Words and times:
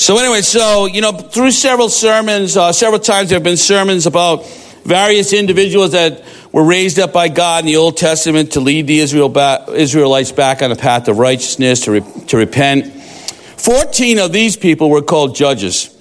So 0.00 0.16
anyway, 0.16 0.40
so 0.40 0.86
you 0.86 1.02
know, 1.02 1.12
through 1.12 1.50
several 1.50 1.90
sermons, 1.90 2.56
uh, 2.56 2.72
several 2.72 3.00
times 3.00 3.28
there 3.28 3.36
have 3.36 3.44
been 3.44 3.58
sermons 3.58 4.06
about 4.06 4.46
various 4.82 5.34
individuals 5.34 5.92
that 5.92 6.24
were 6.52 6.64
raised 6.64 6.98
up 6.98 7.12
by 7.12 7.28
God 7.28 7.64
in 7.64 7.66
the 7.66 7.76
Old 7.76 7.98
Testament 7.98 8.52
to 8.52 8.60
lead 8.60 8.86
the 8.86 8.98
Israel 8.98 9.30
Israelites 9.74 10.32
back 10.32 10.62
on 10.62 10.70
the 10.70 10.76
path 10.76 11.06
of 11.08 11.18
righteousness, 11.18 11.82
to, 11.82 11.90
re, 11.90 12.00
to 12.28 12.38
repent. 12.38 12.86
Fourteen 12.86 14.18
of 14.18 14.32
these 14.32 14.56
people 14.56 14.88
were 14.88 15.02
called 15.02 15.36
judges. 15.36 15.94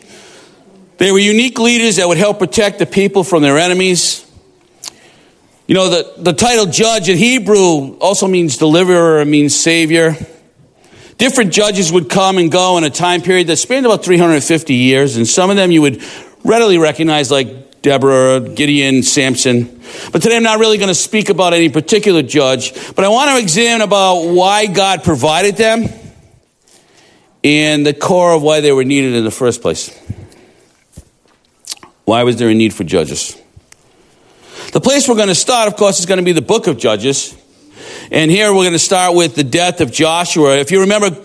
They 0.95 1.11
were 1.11 1.19
unique 1.19 1.59
leaders 1.59 1.97
that 1.97 2.07
would 2.07 2.17
help 2.17 2.39
protect 2.39 2.79
the 2.79 2.85
people 2.85 3.25
from 3.25 3.41
their 3.41 3.57
enemies. 3.57 4.25
You 5.67 5.75
know, 5.75 5.89
the, 5.89 6.13
the 6.19 6.33
title 6.33 6.67
judge 6.67 7.09
in 7.09 7.17
Hebrew 7.17 7.97
also 7.97 8.29
means 8.29 8.55
deliverer, 8.55 9.19
it 9.19 9.25
means 9.25 9.59
savior. 9.59 10.15
Different 11.19 11.53
judges 11.53 11.91
would 11.91 12.09
come 12.09 12.37
and 12.37 12.51
go 12.51 12.77
in 12.77 12.83
a 12.85 12.89
time 12.89 13.21
period 13.21 13.47
that 13.47 13.57
spanned 13.57 13.85
about 13.85 14.03
350 14.03 14.73
years, 14.73 15.17
and 15.17 15.27
some 15.27 15.49
of 15.49 15.57
them 15.57 15.69
you 15.69 15.81
would 15.81 16.01
readily 16.43 16.77
recognize, 16.77 17.29
like 17.29 17.81
Deborah, 17.81 18.39
Gideon, 18.39 19.03
Samson. 19.03 19.81
But 20.11 20.21
today 20.21 20.37
I'm 20.37 20.43
not 20.43 20.59
really 20.59 20.77
going 20.77 20.87
to 20.87 20.95
speak 20.95 21.29
about 21.29 21.53
any 21.53 21.69
particular 21.69 22.21
judge, 22.21 22.73
but 22.95 23.03
I 23.03 23.09
want 23.09 23.31
to 23.31 23.37
examine 23.37 23.81
about 23.81 24.27
why 24.27 24.65
God 24.65 25.03
provided 25.03 25.57
them 25.57 25.89
and 27.43 27.85
the 27.85 27.93
core 27.93 28.33
of 28.33 28.41
why 28.41 28.61
they 28.61 28.71
were 28.71 28.85
needed 28.85 29.13
in 29.13 29.23
the 29.23 29.31
first 29.31 29.61
place. 29.61 29.97
Why 32.05 32.23
was 32.23 32.37
there 32.37 32.49
a 32.49 32.53
need 32.53 32.73
for 32.73 32.83
judges? 32.83 33.37
The 34.71 34.81
place 34.81 35.07
we're 35.07 35.15
going 35.15 35.27
to 35.27 35.35
start, 35.35 35.67
of 35.67 35.75
course, 35.75 35.99
is 35.99 36.05
going 36.05 36.19
to 36.19 36.23
be 36.23 36.31
the 36.31 36.41
book 36.41 36.67
of 36.67 36.77
Judges. 36.77 37.35
And 38.11 38.31
here 38.31 38.51
we're 38.51 38.63
going 38.63 38.73
to 38.73 38.79
start 38.79 39.15
with 39.15 39.35
the 39.35 39.43
death 39.43 39.81
of 39.81 39.91
Joshua. 39.91 40.57
If 40.57 40.71
you 40.71 40.81
remember, 40.81 41.15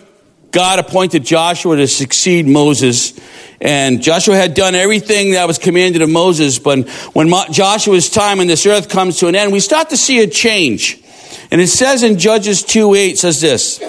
God 0.51 0.79
appointed 0.79 1.25
Joshua 1.25 1.77
to 1.77 1.88
succeed 1.88 2.47
Moses. 2.47 3.19
And 3.59 4.02
Joshua 4.02 4.37
had 4.37 4.52
done 4.52 4.75
everything 4.75 5.33
that 5.33 5.47
was 5.47 5.56
commanded 5.56 6.02
of 6.02 6.11
Moses. 6.11 6.59
But 6.59 6.86
when 7.14 7.33
Joshua's 7.50 8.11
time 8.11 8.39
on 8.41 8.48
this 8.48 8.67
earth 8.67 8.91
comes 8.91 9.19
to 9.20 9.28
an 9.28 9.34
end, 9.34 9.50
we 9.50 9.61
start 9.61 9.91
to 9.91 9.97
see 9.97 10.22
a 10.22 10.27
change. 10.27 11.03
And 11.50 11.59
it 11.59 11.69
says 11.69 12.03
in 12.03 12.19
Judges 12.19 12.62
2 12.62 12.94
8 12.94 13.19
says 13.19 13.41
this 13.41 13.81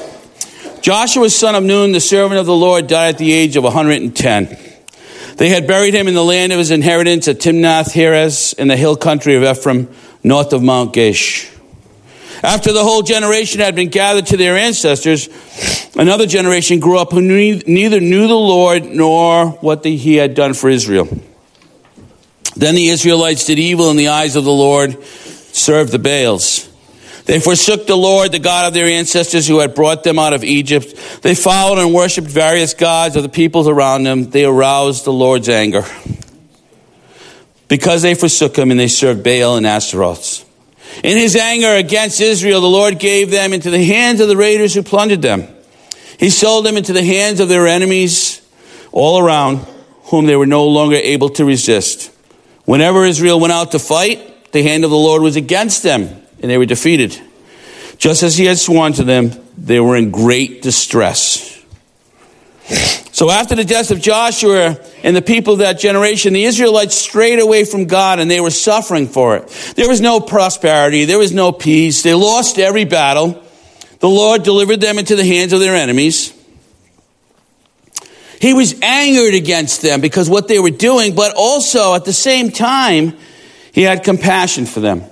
Joshua, 0.82 1.30
son 1.30 1.56
of 1.56 1.66
Nun, 1.66 1.92
the 1.92 2.00
servant 2.00 2.40
of 2.40 2.46
the 2.46 2.56
Lord, 2.56 2.88
died 2.88 3.16
at 3.16 3.18
the 3.18 3.34
age 3.34 3.58
of 3.58 3.66
110. 3.66 4.58
They 5.36 5.50
had 5.50 5.68
buried 5.68 5.94
him 5.94 6.08
in 6.08 6.14
the 6.14 6.24
land 6.24 6.54
of 6.54 6.60
his 6.60 6.72
inheritance 6.72 7.28
at 7.28 7.42
Timnath 7.42 7.92
Heres 7.92 8.54
in 8.54 8.70
the 8.70 8.78
hill 8.78 8.96
country 8.96 9.36
of 9.36 9.44
Ephraim, 9.44 9.94
north 10.24 10.54
of 10.54 10.64
Mount 10.64 10.94
Gaash. 10.94 11.52
After 12.44 12.74
the 12.74 12.84
whole 12.84 13.02
generation 13.02 13.62
had 13.62 13.76
been 13.76 13.90
gathered 13.90 14.28
to 14.28 14.38
their 14.38 14.58
ancestors, 14.58 15.30
another 15.96 16.26
generation 16.26 16.80
grew 16.80 16.98
up 16.98 17.12
who 17.12 17.22
neither 17.22 18.00
knew 18.00 18.28
the 18.28 18.36
Lord 18.36 18.86
nor 18.86 19.50
what 19.50 19.84
the, 19.84 19.96
he 19.96 20.16
had 20.16 20.34
done 20.36 20.54
for 20.54 20.70
Israel. 20.70 21.08
Then 22.56 22.76
the 22.76 22.90
Israelites 22.90 23.46
did 23.46 23.60
evil 23.60 23.90
in 23.92 23.98
the 23.98 24.10
eyes 24.10 24.36
of 24.36 24.44
the 24.44 24.52
Lord, 24.52 25.04
served 25.04 25.92
the 25.92 26.00
Baals. 26.00 26.70
They 27.26 27.40
forsook 27.40 27.88
the 27.88 27.96
Lord, 27.96 28.32
the 28.32 28.40
God 28.40 28.68
of 28.68 28.74
their 28.74 28.86
ancestors 28.86 29.48
who 29.48 29.60
had 29.60 29.74
brought 29.74 30.04
them 30.04 30.20
out 30.20 30.34
of 30.34 30.44
Egypt. 30.44 31.22
They 31.24 31.34
followed 31.34 31.80
and 31.80 31.94
worshiped 31.94 32.28
various 32.28 32.76
gods 32.76 33.16
of 33.16 33.24
the 33.24 33.30
peoples 33.30 33.68
around 33.68 34.04
them. 34.04 34.30
They 34.30 34.46
aroused 34.46 35.06
the 35.06 35.14
Lord's 35.14 35.50
anger. 35.50 35.84
Because 37.68 38.04
they 38.04 38.14
forsook 38.14 38.56
him 38.56 38.70
and 38.70 38.80
they 38.80 38.88
served 38.88 39.24
Baal 39.24 39.58
and 39.58 39.66
Ashtaroth. 39.66 40.45
In 41.04 41.18
his 41.18 41.36
anger 41.36 41.76
against 41.76 42.22
Israel, 42.22 42.62
the 42.62 42.68
Lord 42.68 43.00
gave 43.00 43.32
them 43.32 43.54
into 43.54 43.70
the 43.70 43.84
hands 43.84 44.22
of 44.22 44.28
the 44.28 44.38
raiders 44.38 44.74
who 44.74 44.84
plundered 44.84 45.22
them. 45.22 45.48
He 46.20 46.30
sold 46.30 46.66
them 46.66 46.78
into 46.78 46.94
the 46.94 47.04
hands 47.04 47.40
of 47.40 47.50
their 47.50 47.68
enemies 47.68 48.42
all 48.92 49.20
around, 49.20 49.58
whom 50.06 50.26
they 50.26 50.36
were 50.36 50.46
no 50.46 50.68
longer 50.68 50.96
able 50.96 51.30
to 51.30 51.46
resist. 51.46 52.12
Whenever 52.64 53.06
Israel 53.06 53.40
went 53.40 53.54
out 53.54 53.72
to 53.72 53.80
fight, 53.80 54.52
the 54.52 54.64
hand 54.64 54.86
of 54.86 54.90
the 54.90 54.98
Lord 54.98 55.22
was 55.22 55.36
against 55.36 55.84
them, 55.84 56.04
and 56.42 56.50
they 56.50 56.58
were 56.58 56.66
defeated. 56.66 57.20
Just 57.98 58.24
as 58.24 58.38
he 58.38 58.46
had 58.46 58.58
sworn 58.58 58.94
to 58.94 59.04
them, 59.04 59.32
they 59.58 59.80
were 59.80 59.96
in 59.96 60.12
great 60.12 60.62
distress. 60.62 61.52
So 63.16 63.32
after 63.32 63.56
the 63.56 63.64
death 63.64 63.92
of 63.92 64.02
Joshua 64.02 64.78
and 65.02 65.16
the 65.16 65.22
people 65.22 65.54
of 65.54 65.60
that 65.60 65.80
generation, 65.80 66.34
the 66.34 66.44
Israelites 66.44 66.96
strayed 66.96 67.40
away 67.40 67.64
from 67.64 67.86
God 67.86 68.20
and 68.20 68.30
they 68.30 68.42
were 68.42 68.52
suffering 68.52 69.08
for 69.08 69.38
it. 69.38 69.48
There 69.78 69.88
was 69.88 70.02
no 70.02 70.20
prosperity. 70.20 71.06
There 71.06 71.18
was 71.18 71.32
no 71.32 71.54
peace. 71.54 72.04
They 72.04 72.14
lost 72.14 72.60
every 72.60 72.84
battle. 72.84 73.42
The 74.00 74.10
Lord 74.10 74.44
delivered 74.44 74.82
them 74.82 75.00
into 75.00 75.16
the 75.16 75.24
hands 75.24 75.54
of 75.54 75.62
their 75.62 75.78
enemies. 75.78 76.34
He 78.42 78.54
was 78.54 78.78
angered 78.82 79.34
against 79.34 79.82
them 79.82 80.02
because 80.02 80.30
what 80.30 80.50
they 80.50 80.60
were 80.60 80.70
doing, 80.70 81.16
but 81.16 81.36
also 81.38 81.96
at 81.96 82.04
the 82.04 82.12
same 82.12 82.52
time, 82.52 83.16
he 83.72 83.84
had 83.84 84.04
compassion 84.04 84.66
for 84.66 84.82
them. 84.82 85.06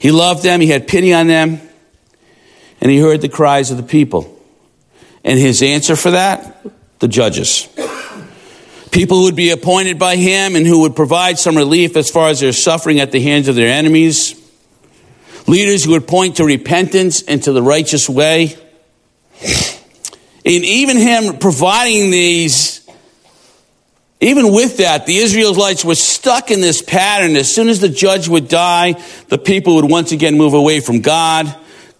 He 0.00 0.10
loved 0.10 0.42
them. 0.42 0.60
He 0.60 0.66
had 0.66 0.88
pity 0.88 1.14
on 1.14 1.28
them. 1.28 1.60
And 2.80 2.90
he 2.90 2.98
heard 2.98 3.20
the 3.20 3.28
cries 3.28 3.70
of 3.70 3.76
the 3.76 3.84
people. 3.84 4.40
And 5.22 5.38
his 5.38 5.62
answer 5.62 5.94
for 5.94 6.10
that 6.10 6.66
the 7.02 7.08
judges. 7.08 7.68
People 8.92 9.18
who 9.18 9.24
would 9.24 9.36
be 9.36 9.50
appointed 9.50 9.98
by 9.98 10.16
him 10.16 10.54
and 10.54 10.64
who 10.64 10.82
would 10.82 10.94
provide 10.94 11.36
some 11.36 11.56
relief 11.56 11.96
as 11.96 12.08
far 12.08 12.28
as 12.28 12.40
their 12.40 12.52
suffering 12.52 13.00
at 13.00 13.10
the 13.10 13.20
hands 13.20 13.48
of 13.48 13.56
their 13.56 13.68
enemies. 13.68 14.38
Leaders 15.48 15.84
who 15.84 15.90
would 15.90 16.06
point 16.06 16.36
to 16.36 16.44
repentance 16.44 17.22
and 17.22 17.42
to 17.42 17.52
the 17.52 17.62
righteous 17.62 18.08
way. 18.08 18.56
And 19.42 20.64
even 20.64 20.96
him 20.96 21.38
providing 21.38 22.12
these, 22.12 22.88
even 24.20 24.52
with 24.52 24.76
that, 24.76 25.06
the 25.06 25.16
Israelites 25.16 25.84
were 25.84 25.96
stuck 25.96 26.52
in 26.52 26.60
this 26.60 26.82
pattern. 26.82 27.34
As 27.34 27.52
soon 27.52 27.68
as 27.68 27.80
the 27.80 27.88
judge 27.88 28.28
would 28.28 28.46
die, 28.46 28.94
the 29.28 29.38
people 29.38 29.74
would 29.74 29.90
once 29.90 30.12
again 30.12 30.36
move 30.36 30.54
away 30.54 30.78
from 30.78 31.00
God. 31.00 31.52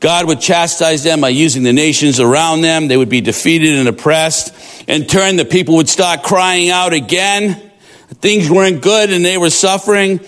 God 0.02 0.26
would 0.26 0.40
chastise 0.40 1.04
them 1.04 1.20
by 1.20 1.28
using 1.28 1.62
the 1.62 1.72
nations 1.72 2.18
around 2.18 2.62
them. 2.62 2.88
They 2.88 2.96
would 2.96 3.08
be 3.08 3.20
defeated 3.20 3.78
and 3.78 3.86
oppressed. 3.86 4.52
In 4.88 5.06
turn, 5.06 5.36
the 5.36 5.44
people 5.44 5.76
would 5.76 5.88
start 5.88 6.24
crying 6.24 6.70
out 6.70 6.92
again. 6.92 7.70
Things 8.14 8.50
weren't 8.50 8.82
good 8.82 9.10
and 9.10 9.24
they 9.24 9.38
were 9.38 9.48
suffering. 9.48 10.18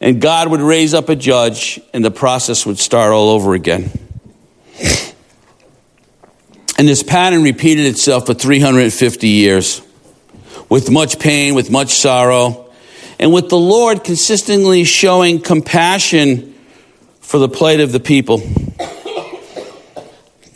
And 0.00 0.18
God 0.18 0.48
would 0.48 0.62
raise 0.62 0.94
up 0.94 1.10
a 1.10 1.14
judge 1.14 1.78
and 1.92 2.02
the 2.02 2.10
process 2.10 2.64
would 2.64 2.78
start 2.78 3.12
all 3.12 3.28
over 3.28 3.52
again. 3.52 3.90
And 6.78 6.88
this 6.88 7.02
pattern 7.02 7.42
repeated 7.42 7.84
itself 7.84 8.24
for 8.24 8.34
350 8.34 9.28
years 9.28 9.82
with 10.70 10.90
much 10.90 11.18
pain, 11.18 11.54
with 11.54 11.70
much 11.70 11.90
sorrow, 11.90 12.70
and 13.18 13.30
with 13.34 13.50
the 13.50 13.58
Lord 13.58 14.04
consistently 14.04 14.84
showing 14.84 15.42
compassion 15.42 16.54
for 17.20 17.38
the 17.38 17.48
plight 17.48 17.80
of 17.80 17.92
the 17.92 18.00
people 18.00 18.40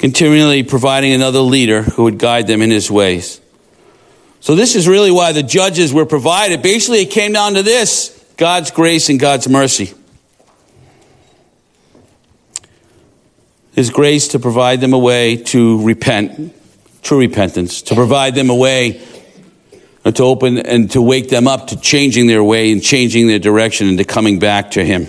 continually 0.03 0.65
providing 0.65 1.13
another 1.13 1.39
leader 1.39 1.83
who 1.83 2.03
would 2.03 2.19
guide 2.19 2.49
them 2.49 2.61
in 2.61 2.73
his 2.73 2.91
ways. 2.91 3.41
So, 4.41 4.57
this 4.57 4.75
is 4.75 4.89
really 4.89 5.13
why 5.13 5.31
the 5.31 5.45
judges 5.45 5.95
were 5.95 6.07
provided. 6.07 6.61
Basically, 6.61 7.03
it 7.03 7.13
came 7.13 7.33
down 7.33 7.55
to 7.55 7.63
this 7.63 8.11
God's 8.37 8.73
grace 8.73 9.11
and 9.11 9.21
God's 9.21 9.49
mercy. 9.49 9.95
His 13.75 13.91
grace 13.91 14.27
to 14.29 14.41
provide 14.41 14.81
them 14.81 14.93
a 14.93 14.99
way 14.99 15.37
to 15.37 15.81
repent, 15.85 16.53
true 17.03 17.21
repentance, 17.21 17.83
to 17.83 17.95
provide 17.95 18.35
them 18.35 18.51
a 18.51 18.57
way 18.57 19.01
to 20.05 20.25
open 20.25 20.59
and 20.59 20.91
to 20.91 21.01
wake 21.01 21.29
them 21.29 21.47
up 21.47 21.69
to 21.69 21.81
changing 21.81 22.27
their 22.27 22.43
way 22.43 22.73
and 22.73 22.83
changing 22.83 23.29
their 23.29 23.39
direction 23.39 23.87
and 23.87 23.99
to 23.99 24.05
coming 24.05 24.41
back 24.41 24.73
to 24.73 24.85
Him. 24.85 25.07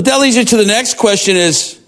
But 0.00 0.06
that 0.06 0.20
leads 0.22 0.34
you 0.34 0.46
to 0.46 0.56
the 0.56 0.64
next 0.64 0.96
question 0.96 1.36
is 1.36 1.78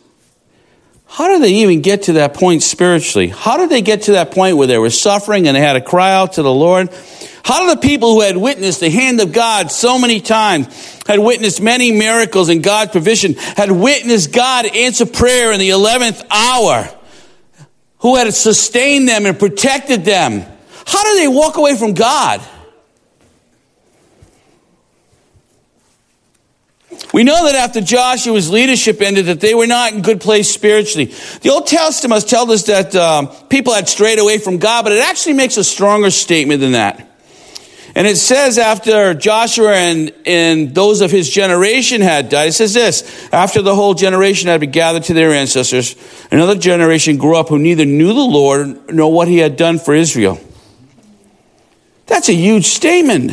how 1.07 1.29
did 1.29 1.41
they 1.41 1.55
even 1.63 1.81
get 1.81 2.03
to 2.03 2.13
that 2.13 2.35
point 2.35 2.63
spiritually? 2.63 3.29
How 3.29 3.57
did 3.57 3.71
they 3.71 3.81
get 3.81 4.03
to 4.03 4.13
that 4.13 4.33
point 4.33 4.59
where 4.59 4.67
they 4.67 4.77
were 4.77 4.91
suffering 4.91 5.49
and 5.49 5.57
they 5.57 5.63
had 5.63 5.73
to 5.73 5.81
cry 5.81 6.13
out 6.13 6.35
to 6.35 6.43
the 6.43 6.53
Lord? 6.53 6.91
How 7.43 7.67
did 7.67 7.79
the 7.79 7.81
people 7.81 8.13
who 8.13 8.21
had 8.21 8.37
witnessed 8.37 8.81
the 8.81 8.91
hand 8.91 9.19
of 9.23 9.33
God 9.33 9.71
so 9.71 9.99
many 9.99 10.21
times, 10.21 10.67
had 11.07 11.21
witnessed 11.21 11.63
many 11.63 11.91
miracles 11.91 12.51
and 12.51 12.63
God's 12.63 12.91
provision, 12.91 13.33
had 13.33 13.73
witnessed 13.73 14.31
God 14.31 14.67
answer 14.67 15.07
prayer 15.07 15.51
in 15.51 15.59
the 15.59 15.71
11th 15.71 16.23
hour, 16.29 16.95
who 18.01 18.17
had 18.17 18.35
sustained 18.35 19.09
them 19.09 19.25
and 19.25 19.39
protected 19.39 20.05
them, 20.05 20.45
how 20.85 21.03
did 21.03 21.19
they 21.19 21.29
walk 21.29 21.57
away 21.57 21.79
from 21.79 21.95
God? 21.95 22.43
We 27.13 27.25
know 27.25 27.45
that 27.45 27.55
after 27.55 27.81
Joshua's 27.81 28.51
leadership 28.51 29.03
ended, 29.03 29.27
that 29.27 29.41
they 29.41 29.55
were 29.55 29.67
not 29.67 29.93
in 29.93 30.01
good 30.01 30.21
place 30.21 30.51
spiritually. 30.51 31.13
The 31.43 31.51
Old 31.51 31.67
Testament 31.67 32.27
tells 32.27 32.51
us 32.51 32.63
that 32.65 32.95
um, 32.95 33.29
people 33.51 33.75
had 33.75 33.89
strayed 33.89 34.19
away 34.19 34.39
from 34.39 34.59
God, 34.59 34.85
but 34.85 34.93
it 34.93 35.03
actually 35.03 35.35
makes 35.35 35.59
a 35.59 35.65
stronger 35.65 36.11
statement 36.11 36.61
than 36.61 36.73
that. 36.73 37.11
And 37.95 38.07
it 38.07 38.17
says 38.17 38.57
after 38.57 39.13
Joshua 39.13 39.75
and, 39.75 40.15
and 40.25 40.75
those 40.75 41.03
of 41.03 41.11
his 41.11 41.29
generation 41.29 42.01
had 42.01 42.31
died, 42.31 42.49
it 42.49 42.53
says 42.53 42.73
this, 42.73 43.29
after 43.31 43.61
the 43.61 43.75
whole 43.75 43.93
generation 43.93 44.49
had 44.49 44.61
been 44.61 44.71
gathered 44.71 45.03
to 45.05 45.15
their 45.15 45.33
ancestors, 45.33 45.95
another 46.31 46.55
generation 46.55 47.19
grew 47.19 47.37
up 47.37 47.51
who 47.51 47.59
neither 47.59 47.85
knew 47.85 48.15
the 48.15 48.21
Lord 48.21 48.91
nor 48.95 49.13
what 49.13 49.29
he 49.29 49.37
had 49.37 49.57
done 49.57 49.79
for 49.79 49.95
Israel. 49.95 50.41
That's 52.07 52.31
a 52.31 52.35
huge 52.35 52.65
statement. 52.65 53.33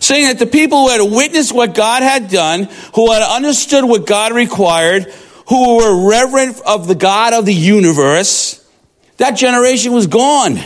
Saying 0.00 0.26
that 0.26 0.38
the 0.38 0.46
people 0.46 0.82
who 0.82 0.88
had 0.88 1.12
witnessed 1.12 1.52
what 1.52 1.74
God 1.74 2.02
had 2.02 2.28
done, 2.30 2.68
who 2.94 3.10
had 3.10 3.22
understood 3.22 3.84
what 3.84 4.06
God 4.06 4.32
required, 4.32 5.04
who 5.48 5.76
were 5.76 6.08
reverent 6.08 6.60
of 6.66 6.86
the 6.86 6.94
God 6.94 7.32
of 7.32 7.46
the 7.46 7.54
universe, 7.54 8.64
that 9.16 9.32
generation 9.32 9.92
was 9.92 10.06
gone 10.06 10.58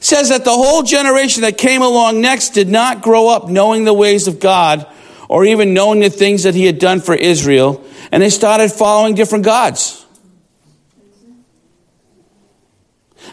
says 0.00 0.28
that 0.28 0.44
the 0.44 0.52
whole 0.52 0.82
generation 0.82 1.42
that 1.42 1.58
came 1.58 1.82
along 1.82 2.20
next 2.20 2.50
did 2.50 2.68
not 2.68 3.02
grow 3.02 3.28
up 3.28 3.48
knowing 3.48 3.84
the 3.84 3.94
ways 3.94 4.28
of 4.28 4.38
God 4.38 4.86
or 5.28 5.44
even 5.44 5.74
knowing 5.74 6.00
the 6.00 6.10
things 6.10 6.44
that 6.44 6.54
he 6.54 6.64
had 6.64 6.78
done 6.78 7.00
for 7.00 7.14
Israel, 7.14 7.84
and 8.12 8.22
they 8.22 8.30
started 8.30 8.70
following 8.70 9.16
different 9.16 9.44
gods. 9.44 10.06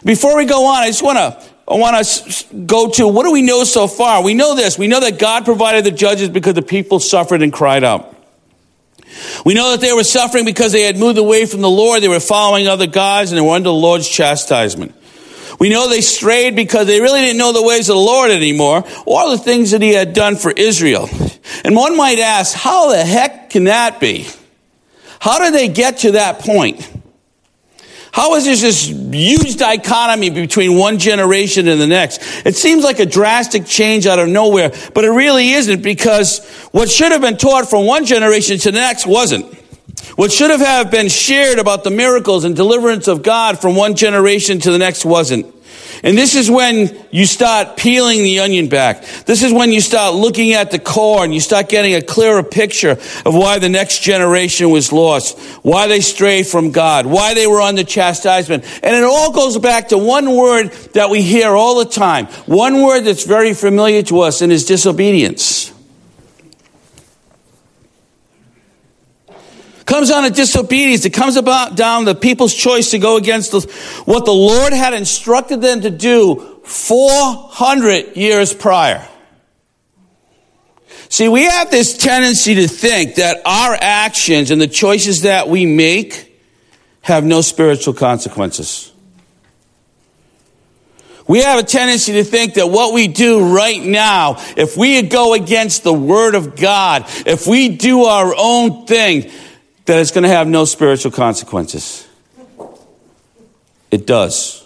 Before 0.04 0.36
we 0.36 0.44
go 0.44 0.66
on, 0.66 0.82
I 0.82 0.88
just 0.88 1.02
want 1.02 1.18
to 1.18 1.53
I 1.66 1.74
want 1.74 2.04
to 2.04 2.54
go 2.54 2.90
to 2.90 3.08
what 3.08 3.24
do 3.24 3.32
we 3.32 3.42
know 3.42 3.64
so 3.64 3.86
far? 3.86 4.22
We 4.22 4.34
know 4.34 4.54
this. 4.54 4.78
We 4.78 4.86
know 4.86 5.00
that 5.00 5.18
God 5.18 5.44
provided 5.44 5.84
the 5.84 5.90
judges 5.90 6.28
because 6.28 6.54
the 6.54 6.62
people 6.62 7.00
suffered 7.00 7.42
and 7.42 7.52
cried 7.52 7.84
out. 7.84 8.14
We 9.44 9.54
know 9.54 9.70
that 9.70 9.80
they 9.80 9.92
were 9.92 10.04
suffering 10.04 10.44
because 10.44 10.72
they 10.72 10.82
had 10.82 10.98
moved 10.98 11.18
away 11.18 11.46
from 11.46 11.60
the 11.60 11.70
Lord. 11.70 12.02
They 12.02 12.08
were 12.08 12.20
following 12.20 12.68
other 12.68 12.86
gods 12.86 13.30
and 13.30 13.38
they 13.38 13.42
were 13.42 13.54
under 13.54 13.68
the 13.68 13.74
Lord's 13.74 14.08
chastisement. 14.08 14.94
We 15.58 15.68
know 15.68 15.88
they 15.88 16.00
strayed 16.00 16.56
because 16.56 16.86
they 16.86 17.00
really 17.00 17.20
didn't 17.20 17.38
know 17.38 17.52
the 17.52 17.62
ways 17.62 17.88
of 17.88 17.94
the 17.94 18.00
Lord 18.00 18.30
anymore 18.30 18.84
or 19.06 19.30
the 19.30 19.38
things 19.38 19.70
that 19.70 19.82
he 19.82 19.92
had 19.92 20.12
done 20.12 20.36
for 20.36 20.50
Israel. 20.50 21.08
And 21.64 21.76
one 21.76 21.96
might 21.96 22.18
ask, 22.18 22.54
how 22.54 22.90
the 22.90 23.04
heck 23.04 23.50
can 23.50 23.64
that 23.64 24.00
be? 24.00 24.26
How 25.20 25.38
did 25.38 25.54
they 25.54 25.68
get 25.68 25.98
to 25.98 26.12
that 26.12 26.40
point? 26.40 26.90
How 28.14 28.36
is 28.36 28.44
there 28.44 28.54
this 28.54 28.84
huge 28.84 29.56
dichotomy 29.56 30.30
between 30.30 30.76
one 30.76 31.00
generation 31.00 31.66
and 31.66 31.80
the 31.80 31.88
next? 31.88 32.20
It 32.46 32.54
seems 32.54 32.84
like 32.84 33.00
a 33.00 33.06
drastic 33.06 33.66
change 33.66 34.06
out 34.06 34.20
of 34.20 34.28
nowhere, 34.28 34.70
but 34.94 35.04
it 35.04 35.10
really 35.10 35.50
isn't 35.50 35.82
because 35.82 36.38
what 36.70 36.88
should 36.88 37.10
have 37.10 37.22
been 37.22 37.38
taught 37.38 37.68
from 37.68 37.86
one 37.86 38.04
generation 38.04 38.56
to 38.58 38.70
the 38.70 38.78
next 38.78 39.04
wasn't. 39.04 39.52
What 40.14 40.30
should 40.30 40.50
have 40.50 40.92
been 40.92 41.08
shared 41.08 41.58
about 41.58 41.82
the 41.82 41.90
miracles 41.90 42.44
and 42.44 42.54
deliverance 42.54 43.08
of 43.08 43.24
God 43.24 43.60
from 43.60 43.74
one 43.74 43.96
generation 43.96 44.60
to 44.60 44.70
the 44.70 44.78
next 44.78 45.04
wasn't. 45.04 45.52
And 46.02 46.16
this 46.16 46.34
is 46.34 46.50
when 46.50 46.96
you 47.10 47.26
start 47.26 47.76
peeling 47.76 48.22
the 48.22 48.40
onion 48.40 48.68
back. 48.68 49.04
This 49.26 49.42
is 49.42 49.52
when 49.52 49.72
you 49.72 49.80
start 49.80 50.14
looking 50.14 50.52
at 50.52 50.70
the 50.70 50.78
core 50.78 51.24
and 51.24 51.34
you 51.34 51.40
start 51.40 51.68
getting 51.68 51.94
a 51.94 52.02
clearer 52.02 52.42
picture 52.42 52.92
of 53.24 53.34
why 53.34 53.58
the 53.58 53.68
next 53.68 54.00
generation 54.00 54.70
was 54.70 54.92
lost, 54.92 55.38
why 55.62 55.86
they 55.86 56.00
strayed 56.00 56.46
from 56.46 56.70
God, 56.70 57.06
why 57.06 57.34
they 57.34 57.46
were 57.46 57.60
under 57.60 57.84
chastisement. 57.84 58.64
And 58.82 58.96
it 58.96 59.04
all 59.04 59.32
goes 59.32 59.58
back 59.58 59.88
to 59.88 59.98
one 59.98 60.34
word 60.34 60.72
that 60.94 61.10
we 61.10 61.22
hear 61.22 61.50
all 61.50 61.78
the 61.78 61.90
time. 61.90 62.26
One 62.46 62.82
word 62.82 63.02
that's 63.02 63.24
very 63.24 63.54
familiar 63.54 64.02
to 64.04 64.20
us 64.20 64.40
and 64.40 64.52
is 64.52 64.64
disobedience. 64.64 65.73
Comes 69.86 70.10
on 70.10 70.24
a 70.24 70.30
disobedience. 70.30 71.04
It 71.04 71.12
comes 71.12 71.36
about 71.36 71.76
down 71.76 72.04
the 72.04 72.14
people's 72.14 72.54
choice 72.54 72.90
to 72.90 72.98
go 72.98 73.16
against 73.16 73.52
the, 73.52 73.60
what 74.04 74.24
the 74.24 74.32
Lord 74.32 74.72
had 74.72 74.94
instructed 74.94 75.60
them 75.60 75.82
to 75.82 75.90
do 75.90 76.60
400 76.64 78.16
years 78.16 78.54
prior. 78.54 79.06
See, 81.08 81.28
we 81.28 81.44
have 81.44 81.70
this 81.70 81.96
tendency 81.96 82.56
to 82.56 82.66
think 82.66 83.16
that 83.16 83.42
our 83.44 83.76
actions 83.80 84.50
and 84.50 84.60
the 84.60 84.66
choices 84.66 85.22
that 85.22 85.48
we 85.48 85.66
make 85.66 86.32
have 87.02 87.24
no 87.24 87.40
spiritual 87.40 87.94
consequences. 87.94 88.90
We 91.26 91.40
have 91.40 91.58
a 91.58 91.62
tendency 91.62 92.14
to 92.14 92.24
think 92.24 92.54
that 92.54 92.68
what 92.68 92.92
we 92.92 93.08
do 93.08 93.54
right 93.54 93.82
now, 93.82 94.36
if 94.56 94.76
we 94.76 95.00
go 95.02 95.34
against 95.34 95.82
the 95.82 95.92
Word 95.92 96.34
of 96.34 96.56
God, 96.56 97.04
if 97.26 97.46
we 97.46 97.76
do 97.76 98.04
our 98.04 98.34
own 98.36 98.86
thing, 98.86 99.30
that 99.86 99.98
it's 99.98 100.10
going 100.10 100.24
to 100.24 100.30
have 100.30 100.46
no 100.48 100.64
spiritual 100.64 101.12
consequences. 101.12 102.06
It 103.90 104.06
does. 104.06 104.64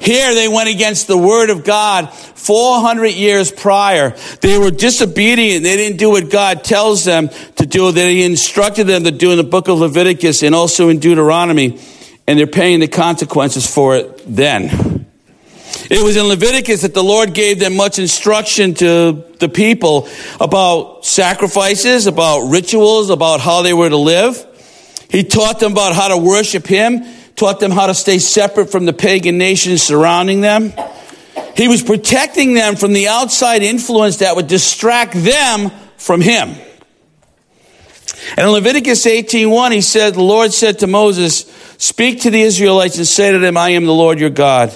Here 0.00 0.34
they 0.34 0.48
went 0.48 0.68
against 0.68 1.06
the 1.06 1.16
word 1.16 1.50
of 1.50 1.64
God 1.64 2.12
400 2.12 3.08
years 3.08 3.50
prior. 3.50 4.10
They 4.40 4.58
were 4.58 4.70
disobedient. 4.70 5.62
They 5.62 5.76
didn't 5.76 5.98
do 5.98 6.10
what 6.10 6.30
God 6.30 6.64
tells 6.64 7.04
them 7.04 7.28
to 7.56 7.66
do, 7.66 7.90
that 7.90 8.08
He 8.08 8.24
instructed 8.24 8.84
them 8.84 9.04
to 9.04 9.10
do 9.10 9.30
in 9.32 9.36
the 9.36 9.44
book 9.44 9.68
of 9.68 9.78
Leviticus 9.78 10.42
and 10.42 10.54
also 10.54 10.88
in 10.88 10.98
Deuteronomy. 10.98 11.80
And 12.26 12.38
they're 12.38 12.46
paying 12.46 12.80
the 12.80 12.88
consequences 12.88 13.72
for 13.72 13.96
it 13.96 14.22
then. 14.26 14.95
It 15.88 16.02
was 16.02 16.16
in 16.16 16.26
Leviticus 16.26 16.82
that 16.82 16.94
the 16.94 17.04
Lord 17.04 17.32
gave 17.32 17.60
them 17.60 17.76
much 17.76 17.98
instruction 17.98 18.74
to 18.74 19.24
the 19.38 19.48
people 19.48 20.08
about 20.40 21.04
sacrifices, 21.04 22.06
about 22.06 22.48
rituals, 22.48 23.10
about 23.10 23.40
how 23.40 23.62
they 23.62 23.72
were 23.72 23.88
to 23.88 23.96
live. 23.96 24.44
He 25.08 25.22
taught 25.22 25.60
them 25.60 25.72
about 25.72 25.94
how 25.94 26.08
to 26.08 26.16
worship 26.16 26.66
Him, 26.66 27.04
taught 27.36 27.60
them 27.60 27.70
how 27.70 27.86
to 27.86 27.94
stay 27.94 28.18
separate 28.18 28.72
from 28.72 28.84
the 28.86 28.92
pagan 28.92 29.38
nations 29.38 29.82
surrounding 29.82 30.40
them. 30.40 30.72
He 31.56 31.68
was 31.68 31.82
protecting 31.82 32.54
them 32.54 32.76
from 32.76 32.92
the 32.92 33.08
outside 33.08 33.62
influence 33.62 34.18
that 34.18 34.34
would 34.34 34.48
distract 34.48 35.12
them 35.12 35.70
from 35.96 36.20
Him. 36.20 36.54
And 38.30 38.40
in 38.40 38.48
Leviticus 38.48 39.06
18:1, 39.06 39.72
he 39.72 39.80
said, 39.80 40.14
the 40.14 40.22
Lord 40.22 40.52
said 40.52 40.80
to 40.80 40.86
Moses, 40.86 41.44
Speak 41.78 42.22
to 42.22 42.30
the 42.30 42.40
Israelites 42.40 42.96
and 42.96 43.06
say 43.06 43.30
to 43.30 43.38
them, 43.38 43.56
I 43.56 43.70
am 43.70 43.84
the 43.84 43.92
Lord 43.92 44.18
your 44.18 44.30
God. 44.30 44.72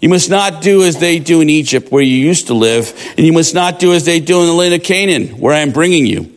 You 0.00 0.08
must 0.08 0.28
not 0.28 0.62
do 0.62 0.82
as 0.82 0.98
they 0.98 1.18
do 1.18 1.40
in 1.40 1.48
Egypt, 1.48 1.90
where 1.90 2.02
you 2.02 2.16
used 2.16 2.48
to 2.48 2.54
live, 2.54 2.92
and 3.16 3.26
you 3.26 3.32
must 3.32 3.54
not 3.54 3.78
do 3.78 3.92
as 3.92 4.04
they 4.04 4.20
do 4.20 4.40
in 4.40 4.46
the 4.46 4.52
land 4.52 4.74
of 4.74 4.82
Canaan, 4.82 5.28
where 5.38 5.54
I 5.54 5.60
am 5.60 5.72
bringing 5.72 6.06
you. 6.06 6.32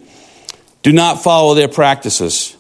Do 0.82 0.94
not 0.94 1.24
follow 1.24 1.56
their 1.56 1.68
practices. 1.68 2.56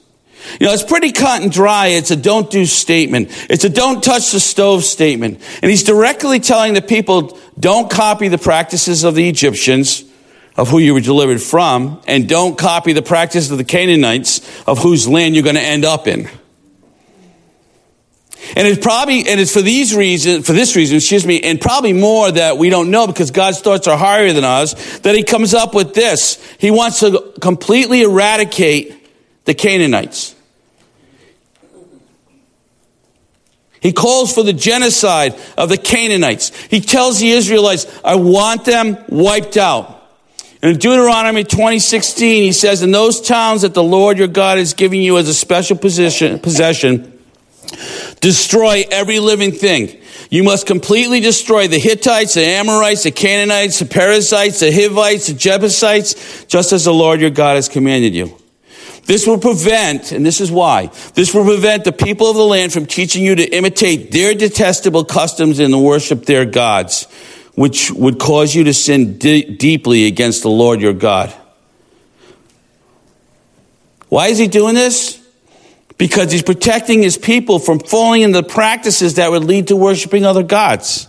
You 0.60 0.68
know, 0.68 0.74
it's 0.74 0.84
pretty 0.84 1.12
cut 1.12 1.42
and 1.42 1.52
dry. 1.52 1.88
It's 1.88 2.12
a 2.12 2.16
don't 2.16 2.50
do 2.50 2.66
statement. 2.66 3.30
It's 3.50 3.64
a 3.64 3.70
don't 3.70 4.04
touch 4.04 4.32
the 4.32 4.40
stove 4.40 4.84
statement. 4.84 5.42
And 5.62 5.70
he's 5.70 5.84
directly 5.84 6.40
telling 6.40 6.74
the 6.74 6.82
people, 6.82 7.38
don't 7.60 7.90
copy 7.90 8.28
the 8.28 8.38
practices 8.38 9.04
of 9.04 9.16
the 9.16 9.28
Egyptians, 9.28 10.04
of 10.58 10.70
who 10.70 10.80
you 10.80 10.94
were 10.94 11.02
delivered 11.02 11.42
from, 11.42 12.02
and 12.08 12.28
don't 12.28 12.58
copy 12.58 12.94
the 12.94 13.02
practices 13.02 13.52
of 13.52 13.58
the 13.58 13.64
Canaanites, 13.64 14.42
of 14.66 14.80
whose 14.80 15.08
land 15.08 15.36
you're 15.36 15.44
going 15.44 15.56
to 15.56 15.62
end 15.62 15.86
up 15.86 16.08
in. 16.08 16.30
And 18.60 18.68
it's 18.68 18.86
probably, 18.86 19.26
and 19.26 19.40
it's 19.40 19.54
for 19.54 19.62
these 19.62 19.96
reasons, 19.96 20.46
for 20.46 20.52
this 20.52 20.76
reason, 20.76 20.98
excuse 20.98 21.26
me, 21.26 21.40
and 21.40 21.62
probably 21.62 21.94
more 21.94 22.30
that 22.30 22.58
we 22.58 22.70
don't 22.70 22.92
know 22.92 23.08
because 23.08 23.32
God's 23.32 23.62
thoughts 23.62 23.88
are 23.88 23.98
higher 23.98 24.34
than 24.34 24.44
us, 24.44 25.00
that 25.00 25.16
he 25.16 25.24
comes 25.24 25.54
up 25.54 25.74
with 25.74 25.94
this. 25.94 26.46
He 26.58 26.70
wants 26.70 27.00
to 27.00 27.32
completely 27.40 28.02
eradicate 28.02 28.94
the 29.46 29.54
Canaanites. 29.54 30.36
He 33.80 33.94
calls 33.94 34.34
for 34.34 34.44
the 34.44 34.52
genocide 34.52 35.40
of 35.58 35.70
the 35.70 35.78
Canaanites. 35.78 36.50
He 36.66 36.82
tells 36.82 37.22
the 37.22 37.30
Israelites, 37.30 37.86
I 38.04 38.16
want 38.16 38.66
them 38.66 38.98
wiped 39.08 39.56
out. 39.56 40.06
In 40.62 40.74
Deuteronomy 40.74 41.46
2016, 41.46 42.44
he 42.44 42.52
says, 42.52 42.84
In 42.84 42.92
those 42.92 43.22
towns 43.22 43.62
that 43.62 43.74
the 43.74 43.82
Lord 43.82 44.18
your 44.18 44.28
God 44.28 44.58
is 44.58 44.74
giving 44.74 45.02
you 45.02 45.18
as 45.18 45.30
a 45.30 45.34
special 45.34 45.78
position, 45.78 46.40
possession, 46.40 47.19
Destroy 48.22 48.84
every 48.92 49.20
living 49.20 49.52
thing. 49.52 50.00
You 50.30 50.44
must 50.44 50.68
completely 50.68 51.20
destroy 51.20 51.68
the 51.68 51.80
Hittites, 51.80 52.36
the 52.36 52.46
Amorites, 52.46 53.04
the 53.04 53.12
Canaanites, 53.12 53.80
the 53.80 53.86
Perizzites, 53.86 54.60
the 54.60 54.72
Hivites, 54.72 55.28
the 55.28 55.34
Jebusites, 55.34 56.46
just 56.46 56.72
as 56.72 56.86
the 56.86 56.94
Lord 56.94 57.20
your 57.20 57.32
God 57.32 57.56
has 57.56 57.68
commanded 57.68 58.14
you. 58.14 58.38
This 59.06 59.26
will 59.26 59.40
prevent, 59.40 60.12
and 60.12 60.24
this 60.24 60.40
is 60.40 60.52
why, 60.52 60.92
this 61.16 61.34
will 61.34 61.44
prevent 61.44 61.84
the 61.84 61.92
people 61.92 62.30
of 62.30 62.36
the 62.36 62.44
land 62.44 62.72
from 62.72 62.86
teaching 62.86 63.24
you 63.24 63.34
to 63.34 63.44
imitate 63.44 64.12
their 64.12 64.36
detestable 64.36 65.04
customs 65.04 65.58
and 65.58 65.84
worship 65.84 66.26
their 66.26 66.46
gods, 66.46 67.06
which 67.56 67.90
would 67.90 68.20
cause 68.20 68.54
you 68.54 68.66
to 68.66 68.74
sin 68.74 69.18
de- 69.18 69.56
deeply 69.56 70.06
against 70.06 70.44
the 70.44 70.50
Lord 70.50 70.80
your 70.80 70.94
God. 70.94 71.34
Why 74.10 74.28
is 74.28 74.38
he 74.38 74.48
doing 74.48 74.76
this? 74.76 75.19
Because 76.00 76.32
he's 76.32 76.42
protecting 76.42 77.04
his 77.04 77.18
people 77.18 77.60
from 77.60 77.78
falling 77.78 78.24
into 78.24 78.42
practices 78.42 79.16
that 79.16 79.30
would 79.30 79.44
lead 79.44 79.68
to 79.68 79.76
worshiping 79.76 80.26
other 80.26 80.42
gods. 80.42 81.08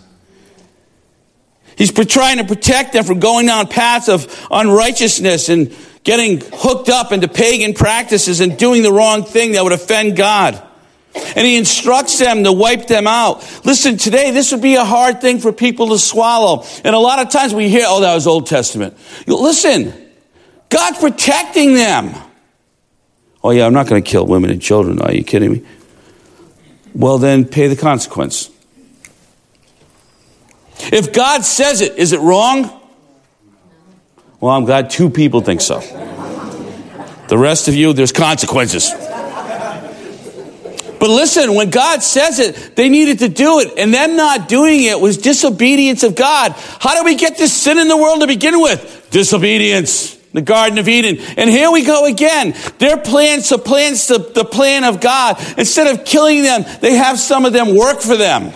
He's 1.79 1.93
trying 1.93 2.39
to 2.39 2.45
protect 2.45 2.93
them 2.93 3.05
from 3.05 3.21
going 3.21 3.47
down 3.47 3.69
paths 3.69 4.11
of 4.11 4.49
unrighteousness 4.51 5.49
and 5.49 5.75
getting 6.03 6.43
hooked 6.53 6.91
up 6.91 7.13
into 7.13 7.29
pagan 7.29 7.73
practices 7.73 8.41
and 8.41 8.59
doing 8.59 8.83
the 8.83 8.93
wrong 8.93 9.25
thing 9.25 9.53
that 9.53 9.63
would 9.63 9.73
offend 9.73 10.17
God. 10.17 10.61
And 11.15 11.47
he 11.47 11.57
instructs 11.57 12.19
them 12.19 12.45
to 12.45 12.53
wipe 12.53 12.87
them 12.87 13.07
out. 13.07 13.39
Listen, 13.65 13.97
today 13.97 14.33
this 14.33 14.53
would 14.53 14.61
be 14.61 14.75
a 14.75 14.85
hard 14.85 15.21
thing 15.21 15.39
for 15.39 15.53
people 15.53 15.91
to 15.91 15.99
swallow. 15.99 16.65
And 16.85 16.95
a 16.95 16.99
lot 16.99 17.21
of 17.21 17.31
times 17.31 17.55
we 17.55 17.69
hear, 17.69 17.85
oh, 17.87 18.01
that 18.01 18.15
was 18.15 18.27
Old 18.27 18.47
Testament. 18.47 18.97
Listen, 19.27 19.95
God's 20.69 20.99
protecting 20.99 21.75
them. 21.75 22.15
Oh, 23.43 23.51
yeah, 23.51 23.67
I'm 23.67 23.73
not 23.73 23.87
going 23.87 24.03
to 24.03 24.09
kill 24.09 24.27
women 24.27 24.51
and 24.51 24.61
children. 24.61 25.01
Are 25.01 25.13
you 25.13 25.25
kidding 25.25 25.53
me? 25.53 25.65
Well, 26.95 27.19
then 27.19 27.45
pay 27.45 27.69
the 27.69 27.77
consequence. 27.77 28.51
If 30.93 31.13
God 31.13 31.45
says 31.45 31.81
it, 31.81 31.97
is 31.97 32.13
it 32.13 32.21
wrong? 32.21 32.81
Well, 34.41 34.55
I'm 34.55 34.65
glad 34.65 34.91
two 34.91 35.11
people 35.11 35.41
think 35.41 35.61
so. 35.61 35.81
The 37.29 37.39
rest 37.39 37.69
of 37.69 37.75
you, 37.75 37.93
there's 37.93 38.13
consequences. 38.13 38.91
But 41.01 41.09
listen, 41.09 41.55
when 41.55 41.71
God 41.71 42.03
says 42.03 42.39
it, 42.39 42.77
they 42.77 42.91
needed 42.91 43.21
to 43.21 43.29
do 43.29 43.61
it. 43.61 43.79
And 43.79 43.95
them 43.95 44.17
not 44.17 44.49
doing 44.49 44.83
it 44.83 45.01
was 45.01 45.17
disobedience 45.17 46.03
of 46.03 46.15
God. 46.15 46.53
How 46.53 46.99
do 46.99 47.05
we 47.05 47.15
get 47.15 47.39
this 47.39 47.55
sin 47.55 47.79
in 47.79 47.89
the 47.89 47.97
world 47.97 48.21
to 48.21 48.27
begin 48.27 48.61
with? 48.61 49.09
Disobedience. 49.11 50.20
The 50.33 50.43
Garden 50.43 50.79
of 50.79 50.89
Eden. 50.89 51.19
And 51.37 51.51
here 51.51 51.71
we 51.71 51.85
go 51.85 52.07
again. 52.07 52.55
Their 52.79 52.97
plan 52.97 53.41
supplants 53.41 54.07
the, 54.09 54.19
the 54.19 54.45
plan 54.45 54.85
of 54.85 55.01
God. 55.01 55.37
Instead 55.59 55.89
of 55.89 56.05
killing 56.05 56.43
them, 56.43 56.65
they 56.81 56.95
have 56.95 57.19
some 57.19 57.45
of 57.45 57.53
them 57.53 57.77
work 57.77 58.01
for 58.01 58.17
them. 58.17 58.53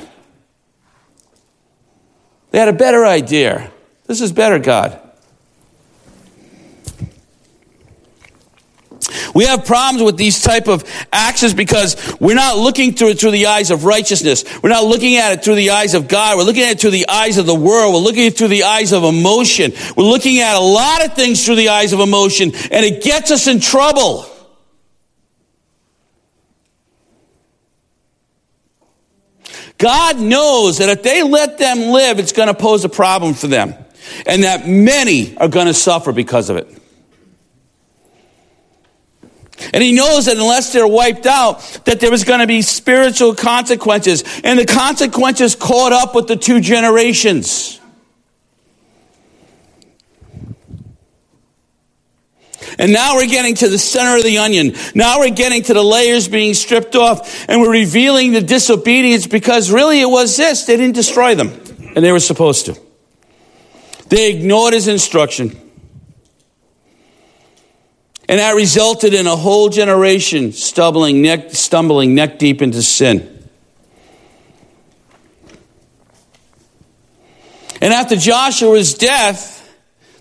They 2.51 2.59
had 2.59 2.69
a 2.69 2.73
better 2.73 3.05
idea. 3.05 3.73
This 4.07 4.21
is 4.21 4.31
better, 4.31 4.59
God. 4.59 5.01
We 9.35 9.45
have 9.47 9.67
problems 9.67 10.05
with 10.05 10.17
these 10.17 10.41
type 10.41 10.69
of 10.69 10.85
actions 11.13 11.55
because 11.55 12.17
we're 12.21 12.37
not 12.37 12.57
looking 12.57 12.95
through 12.95 13.11
it 13.11 13.21
through 13.21 13.33
the 13.33 13.47
eyes 13.47 13.71
of 13.71 13.85
righteousness. 13.85 14.45
We're 14.63 14.71
not 14.71 14.85
looking 14.85 15.17
at 15.17 15.33
it 15.33 15.45
through 15.45 15.57
the 15.57 15.71
eyes 15.71 15.95
of 15.95 16.07
God. 16.07 16.37
We're 16.37 16.45
looking 16.45 16.63
at 16.63 16.73
it 16.73 16.81
through 16.81 16.91
the 16.91 17.09
eyes 17.09 17.37
of 17.37 17.47
the 17.47 17.55
world. 17.55 17.95
We're 17.95 18.01
looking 18.01 18.23
at 18.23 18.33
it 18.33 18.39
through 18.39 18.49
the 18.49 18.65
eyes 18.65 18.93
of 18.93 19.03
emotion. 19.03 19.73
We're 19.97 20.05
looking 20.05 20.39
at 20.39 20.57
a 20.57 20.61
lot 20.61 21.05
of 21.05 21.15
things 21.15 21.45
through 21.45 21.57
the 21.57 21.71
eyes 21.71 21.93
of 21.93 22.01
emotion 22.01 22.53
and 22.55 22.85
it 22.85 23.03
gets 23.03 23.31
us 23.31 23.49
in 23.49 23.61
trouble. 23.61 24.27
God 29.79 30.21
knows 30.21 30.79
that 30.79 30.89
if 30.89 31.03
they 31.03 31.23
let 31.23 31.59
them 31.59 31.91
live, 31.91 32.19
it's 32.19 32.33
going 32.33 32.49
to 32.49 32.55
pose 32.55 32.85
a 32.85 32.89
problem 32.89 33.35
for 33.35 33.49
them. 33.49 33.75
And 34.27 34.45
that 34.45 34.69
many 34.69 35.37
are 35.37 35.49
going 35.49 35.67
to 35.67 35.75
suffer 35.75 36.13
because 36.13 36.51
of 36.51 36.57
it. 36.57 36.84
And 39.73 39.83
he 39.83 39.93
knows 39.93 40.27
that 40.27 40.37
unless 40.37 40.73
they're 40.73 40.87
wiped 40.87 41.27
out, 41.27 41.61
that 41.85 42.01
there 42.01 42.13
is 42.13 42.25
going 42.25 42.41
to 42.41 42.47
be 42.47 42.63
spiritual 42.63 43.35
consequences. 43.35 44.25
And 44.43 44.59
the 44.59 44.67
consequences 44.67 45.55
caught 45.55 45.93
up 45.93 46.15
with 46.15 46.27
the 46.27 46.37
two 46.37 46.61
generations. 46.61 47.81
And 52.79 52.93
now 52.93 53.17
we're 53.17 53.29
getting 53.29 53.55
to 53.57 53.69
the 53.69 53.79
center 53.79 54.17
of 54.17 54.25
the 54.25 54.39
onion. 54.39 54.75
Now 54.95 55.21
we're 55.21 55.31
getting 55.31 55.63
to 55.65 55.75
the 55.75 55.83
layers 55.83 56.29
being 56.29 56.55
stripped 56.55 56.97
off 56.97 57.49
and 57.49 57.61
we're 57.61 57.71
revealing 57.71 58.33
the 58.33 58.41
disobedience 58.41 59.27
because 59.27 59.71
really 59.71 60.01
it 60.01 60.09
was 60.09 60.37
this. 60.37 60.65
They 60.65 60.77
didn't 60.77 60.95
destroy 60.95 61.35
them 61.35 61.49
and 61.95 62.05
they 62.05 62.13
were 62.13 62.21
supposed 62.21 62.67
to. 62.67 62.79
They 64.09 64.31
ignored 64.35 64.75
his 64.75 64.89
instruction. 64.89 65.64
And 68.29 68.41
that 68.41 68.55
resulted 68.55 69.13
in 69.13 69.27
a 69.27 69.37
whole 69.37 69.69
generation 69.69 70.53
stumbling 70.53 71.21
neck, 71.21 71.51
stumbling 71.51 72.15
neck 72.15 72.39
deep 72.39 72.63
into 72.63 72.83
sin. 72.83 73.31
And 77.81 77.93
after 77.93 78.17
Joshua's 78.17 78.95
death, 78.95 79.54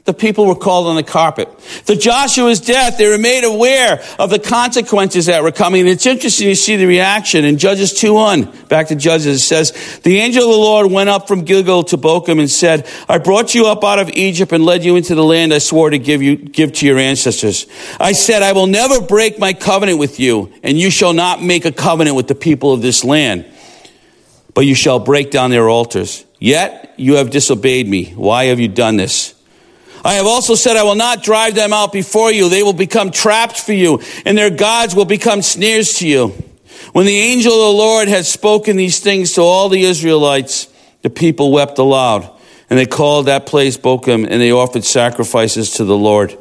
the 0.05 0.13
people 0.13 0.45
were 0.45 0.55
called 0.55 0.87
on 0.87 0.97
the 0.97 1.03
carpet. 1.03 1.61
For 1.61 1.95
Joshua's 1.95 2.59
death, 2.59 2.97
they 2.97 3.07
were 3.07 3.17
made 3.17 3.45
aware 3.45 4.03
of 4.19 4.29
the 4.29 4.39
consequences 4.39 5.27
that 5.27 5.43
were 5.43 5.51
coming. 5.51 5.81
And 5.81 5.89
it's 5.89 6.05
interesting 6.05 6.49
to 6.49 6.55
see 6.57 6.75
the 6.75 6.85
reaction. 6.85 7.45
In 7.45 7.57
Judges 7.57 7.93
2.1, 7.93 8.67
back 8.67 8.89
to 8.89 8.95
Judges, 8.95 9.37
it 9.37 9.39
says, 9.39 9.71
The 10.03 10.17
angel 10.17 10.43
of 10.43 10.49
the 10.49 10.57
Lord 10.57 10.91
went 10.91 11.09
up 11.09 11.29
from 11.29 11.45
Gilgal 11.45 11.83
to 11.85 11.97
Bochim 11.97 12.39
and 12.39 12.51
said, 12.51 12.85
I 13.07 13.17
brought 13.17 13.55
you 13.55 13.67
up 13.67 13.85
out 13.85 13.97
of 13.97 14.09
Egypt 14.09 14.51
and 14.51 14.65
led 14.65 14.83
you 14.83 14.97
into 14.97 15.15
the 15.15 15.23
land 15.23 15.53
I 15.53 15.59
swore 15.59 15.89
to 15.89 15.99
give 15.99 16.21
you, 16.21 16.35
give 16.35 16.73
to 16.73 16.85
your 16.85 16.99
ancestors. 16.99 17.65
I 17.97 18.11
said, 18.11 18.43
I 18.43 18.51
will 18.51 18.67
never 18.67 18.99
break 18.99 19.39
my 19.39 19.53
covenant 19.53 19.99
with 19.99 20.19
you, 20.19 20.51
and 20.63 20.77
you 20.77 20.89
shall 20.89 21.13
not 21.13 21.41
make 21.41 21.63
a 21.63 21.71
covenant 21.71 22.17
with 22.17 22.27
the 22.27 22.35
people 22.35 22.73
of 22.73 22.81
this 22.81 23.05
land, 23.05 23.45
but 24.53 24.65
you 24.65 24.75
shall 24.75 24.99
break 24.99 25.31
down 25.31 25.49
their 25.49 25.69
altars. 25.69 26.25
Yet 26.39 26.93
you 26.97 27.15
have 27.15 27.29
disobeyed 27.29 27.87
me. 27.87 28.11
Why 28.11 28.45
have 28.45 28.59
you 28.59 28.67
done 28.67 28.97
this? 28.97 29.33
I 30.03 30.15
have 30.15 30.25
also 30.25 30.55
said, 30.55 30.75
I 30.75 30.83
will 30.83 30.95
not 30.95 31.23
drive 31.23 31.55
them 31.55 31.71
out 31.71 31.93
before 31.93 32.31
you. 32.31 32.49
They 32.49 32.63
will 32.63 32.73
become 32.73 33.11
traps 33.11 33.63
for 33.63 33.73
you, 33.73 34.01
and 34.25 34.37
their 34.37 34.49
gods 34.49 34.93
will 34.95 35.05
become 35.05 35.41
snares 35.41 35.93
to 35.99 36.07
you. 36.07 36.29
When 36.91 37.05
the 37.05 37.17
angel 37.17 37.53
of 37.53 37.73
the 37.73 37.77
Lord 37.77 38.07
had 38.09 38.25
spoken 38.25 38.75
these 38.75 38.99
things 38.99 39.33
to 39.33 39.41
all 39.41 39.69
the 39.69 39.83
Israelites, 39.83 40.67
the 41.01 41.09
people 41.09 41.51
wept 41.51 41.77
aloud, 41.77 42.29
and 42.69 42.77
they 42.77 42.85
called 42.85 43.27
that 43.27 43.45
place 43.45 43.77
Bochim, 43.77 44.27
and 44.29 44.41
they 44.41 44.51
offered 44.51 44.83
sacrifices 44.83 45.71
to 45.75 45.85
the 45.85 45.97
Lord. 45.97 46.37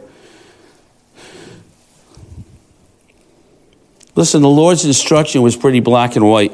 Listen, 4.14 4.42
the 4.42 4.49
Lord's 4.49 4.85
instruction 4.85 5.40
was 5.40 5.57
pretty 5.57 5.81
black 5.81 6.16
and 6.16 6.28
white. 6.28 6.52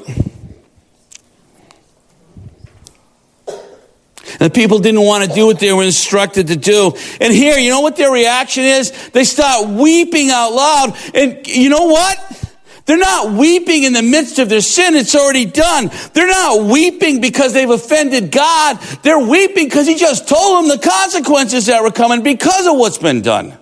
And 4.40 4.50
the 4.50 4.54
people 4.54 4.78
didn't 4.78 5.02
want 5.02 5.24
to 5.24 5.34
do 5.34 5.46
what 5.46 5.58
they 5.58 5.72
were 5.72 5.82
instructed 5.82 6.48
to 6.48 6.56
do. 6.56 6.92
And 7.20 7.32
here, 7.32 7.58
you 7.58 7.70
know 7.70 7.80
what 7.80 7.96
their 7.96 8.12
reaction 8.12 8.64
is? 8.64 8.92
They 9.10 9.24
start 9.24 9.68
weeping 9.68 10.30
out 10.30 10.52
loud. 10.52 10.96
And 11.14 11.46
you 11.46 11.68
know 11.68 11.86
what? 11.86 12.44
They're 12.86 12.96
not 12.96 13.32
weeping 13.32 13.82
in 13.82 13.92
the 13.92 14.02
midst 14.02 14.38
of 14.38 14.48
their 14.48 14.62
sin. 14.62 14.94
It's 14.94 15.14
already 15.14 15.44
done. 15.44 15.90
They're 16.14 16.26
not 16.26 16.64
weeping 16.64 17.20
because 17.20 17.52
they've 17.52 17.68
offended 17.68 18.30
God. 18.30 18.80
They're 19.02 19.18
weeping 19.18 19.66
because 19.66 19.86
He 19.86 19.96
just 19.96 20.26
told 20.26 20.64
them 20.64 20.78
the 20.78 20.82
consequences 20.82 21.66
that 21.66 21.82
were 21.82 21.90
coming 21.90 22.22
because 22.22 22.66
of 22.66 22.78
what's 22.78 22.96
been 22.96 23.20
done. 23.20 23.58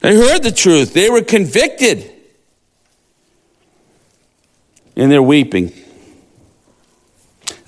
They 0.00 0.16
heard 0.16 0.42
the 0.42 0.52
truth. 0.52 0.94
They 0.94 1.10
were 1.10 1.22
convicted. 1.22 2.10
And 4.96 5.12
they're 5.12 5.22
weeping. 5.22 5.72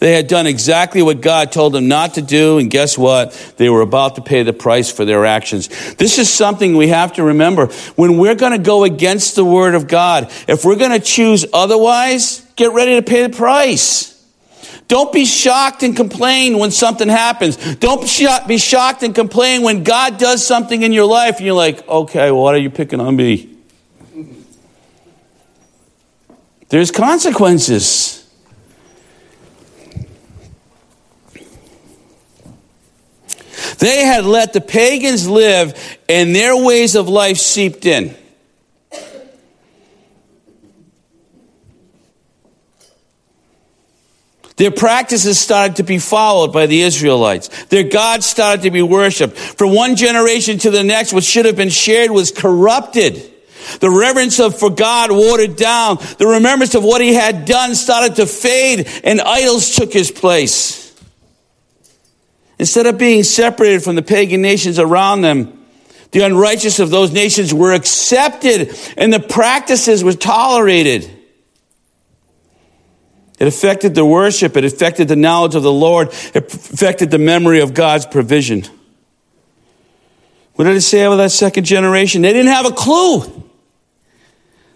They 0.05 0.13
had 0.13 0.27
done 0.27 0.47
exactly 0.47 1.01
what 1.01 1.23
God 1.23 1.51
told 1.51 1.73
them 1.73 1.89
not 1.89 2.13
to 2.17 2.21
do, 2.21 2.59
and 2.59 2.71
guess 2.71 2.99
what? 2.99 3.33
They 3.57 3.71
were 3.71 3.81
about 3.81 4.17
to 4.17 4.21
pay 4.21 4.43
the 4.43 4.53
price 4.53 4.93
for 4.93 5.07
their 5.07 5.25
actions. 5.25 5.95
This 5.95 6.19
is 6.19 6.31
something 6.31 6.77
we 6.77 6.89
have 6.89 7.15
to 7.15 7.25
remember. 7.25 7.69
When 7.97 8.19
we're 8.19 8.35
going 8.35 8.53
to 8.53 8.59
go 8.59 8.85
against 8.85 9.35
the 9.35 9.47
Word 9.47 9.75
of 9.75 9.89
God, 9.89 10.31
if 10.47 10.63
we're 10.63 10.77
going 10.77 10.91
to 10.91 11.01
choose 11.01 11.47
otherwise, 11.55 12.47
get 12.55 12.75
ready 12.75 12.97
to 12.97 13.03
pay 13.03 13.27
the 13.27 13.35
price. 13.35 14.23
Don't 14.89 15.11
be 15.11 15.25
shocked 15.25 15.83
and 15.83 15.97
complain 15.97 16.59
when 16.59 16.71
something 16.71 17.09
happens. 17.09 17.57
Don't 17.77 18.03
be 18.47 18.59
shocked 18.59 19.03
and 19.03 19.15
complain 19.15 19.63
when 19.63 19.85
God 19.85 20.19
does 20.19 20.47
something 20.47 20.83
in 20.83 20.93
your 20.93 21.07
life 21.07 21.39
and 21.39 21.47
you're 21.47 21.55
like, 21.55 21.89
okay, 21.89 22.31
well, 22.31 22.43
what 22.43 22.55
are 22.55 22.59
you 22.59 22.69
picking 22.69 23.01
on 23.01 23.17
me? 23.17 23.57
There's 26.69 26.91
consequences. 26.91 28.21
They 33.85 34.07
had 34.07 34.25
let 34.25 34.55
the 34.55 34.63
pagans 34.63 35.29
live 35.29 35.99
and 36.09 36.35
their 36.35 36.57
ways 36.57 36.95
of 36.95 37.07
life 37.07 37.37
seeped 37.37 37.85
in. 37.85 38.17
Their 44.57 44.71
practices 44.71 45.39
started 45.39 45.77
to 45.77 45.83
be 45.83 45.99
followed 45.99 46.51
by 46.51 46.65
the 46.65 46.81
Israelites. 46.81 47.67
Their 47.67 47.83
gods 47.83 48.25
started 48.25 48.63
to 48.63 48.71
be 48.71 48.81
worshiped. 48.81 49.37
From 49.37 49.75
one 49.75 49.97
generation 49.97 50.57
to 50.61 50.71
the 50.71 50.83
next, 50.83 51.13
what 51.13 51.23
should 51.23 51.45
have 51.45 51.57
been 51.57 51.69
shared 51.69 52.11
was 52.11 52.31
corrupted. 52.31 53.31
The 53.81 53.91
reverence 53.91 54.41
of 54.41 54.59
for 54.59 54.71
God 54.71 55.11
watered 55.11 55.57
down. 55.57 55.99
The 56.17 56.27
remembrance 56.27 56.75
of 56.75 56.85
what 56.85 57.03
he 57.03 57.13
had 57.13 57.45
done 57.45 57.75
started 57.75 58.17
to 58.17 58.25
fade 58.25 58.89
and 59.05 59.21
idols 59.21 59.77
took 59.77 59.93
his 59.93 60.11
place. 60.11 60.84
Instead 62.59 62.87
of 62.87 62.99
being 62.99 63.23
separated 63.23 63.83
from 63.83 63.97
the 63.97 64.03
pagan 64.03 64.43
nations 64.43 64.79
around 64.79 65.23
them, 65.23 65.65
the 66.13 66.21
unrighteous 66.21 66.79
of 66.79 66.91
those 66.91 67.13
nations 67.13 67.53
were 67.53 67.73
accepted 67.73 68.77
and 68.97 69.13
the 69.13 69.21
practices 69.21 70.05
were 70.05 70.13
tolerated. 70.13 71.11
It 73.39 73.49
affected 73.49 73.97
the 73.97 74.05
worship. 74.05 74.57
It 74.57 74.65
affected 74.65 75.09
the 75.09 75.17
knowledge 75.17 75.57
of 75.57 75.65
the 75.65 75.73
Lord. 75.73 76.09
It 76.09 76.37
affected 76.37 77.11
the 77.11 77.19
memory 77.19 77.61
of 77.61 77.75
God's 77.75 78.07
provision. 78.07 78.63
What 80.55 80.67
did 80.67 80.77
it 80.77 80.83
say 80.83 81.03
about 81.03 81.17
that 81.17 81.33
second 81.33 81.65
generation? 81.65 82.23
They 82.23 82.33
didn't 82.33 82.53
have 82.53 82.67
a 82.67 82.71
clue. 82.71 83.43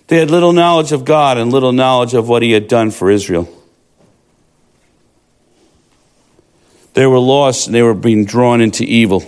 They 0.08 0.16
had 0.16 0.30
little 0.30 0.52
knowledge 0.52 0.90
of 0.90 1.04
God 1.04 1.38
and 1.38 1.52
little 1.52 1.72
knowledge 1.72 2.14
of 2.14 2.28
what 2.28 2.42
He 2.42 2.50
had 2.50 2.66
done 2.66 2.90
for 2.90 3.10
Israel. 3.10 3.48
They 6.98 7.06
were 7.06 7.20
lost 7.20 7.68
and 7.68 7.74
they 7.76 7.82
were 7.82 7.94
being 7.94 8.24
drawn 8.24 8.60
into 8.60 8.82
evil. 8.82 9.22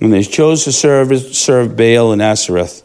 And 0.00 0.12
they 0.12 0.22
chose 0.22 0.62
to 0.62 0.70
serve, 0.70 1.10
serve 1.34 1.76
Baal 1.76 2.12
and 2.12 2.22
Ashereth. 2.22 2.84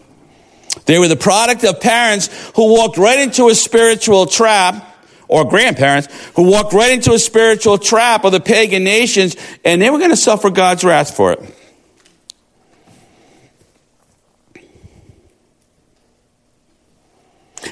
They 0.86 0.98
were 0.98 1.08
the 1.08 1.16
product 1.16 1.64
of 1.64 1.80
parents 1.80 2.28
who 2.56 2.74
walked 2.74 2.98
right 2.98 3.20
into 3.20 3.50
a 3.50 3.54
spiritual 3.54 4.26
trap, 4.26 4.84
or 5.28 5.48
grandparents 5.48 6.08
who 6.34 6.50
walked 6.50 6.74
right 6.74 6.92
into 6.92 7.14
a 7.14 7.20
spiritual 7.20 7.78
trap 7.78 8.24
of 8.26 8.32
the 8.32 8.40
pagan 8.40 8.84
nations, 8.84 9.36
and 9.64 9.80
they 9.80 9.92
were 9.92 10.00
going 10.00 10.10
to 10.10 10.18
suffer 10.18 10.50
God's 10.50 10.84
wrath 10.84 11.16
for 11.16 11.34
it. 11.34 11.56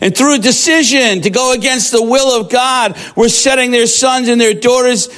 And 0.02 0.16
through 0.16 0.36
a 0.36 0.40
decision 0.40 1.22
to 1.22 1.30
go 1.30 1.54
against 1.54 1.92
the 1.92 2.02
will 2.02 2.40
of 2.40 2.50
God, 2.50 2.98
we're 3.16 3.30
setting 3.30 3.72
their 3.72 3.88
sons 3.88 4.28
and 4.28 4.40
their 4.40 4.54
daughters 4.54 5.10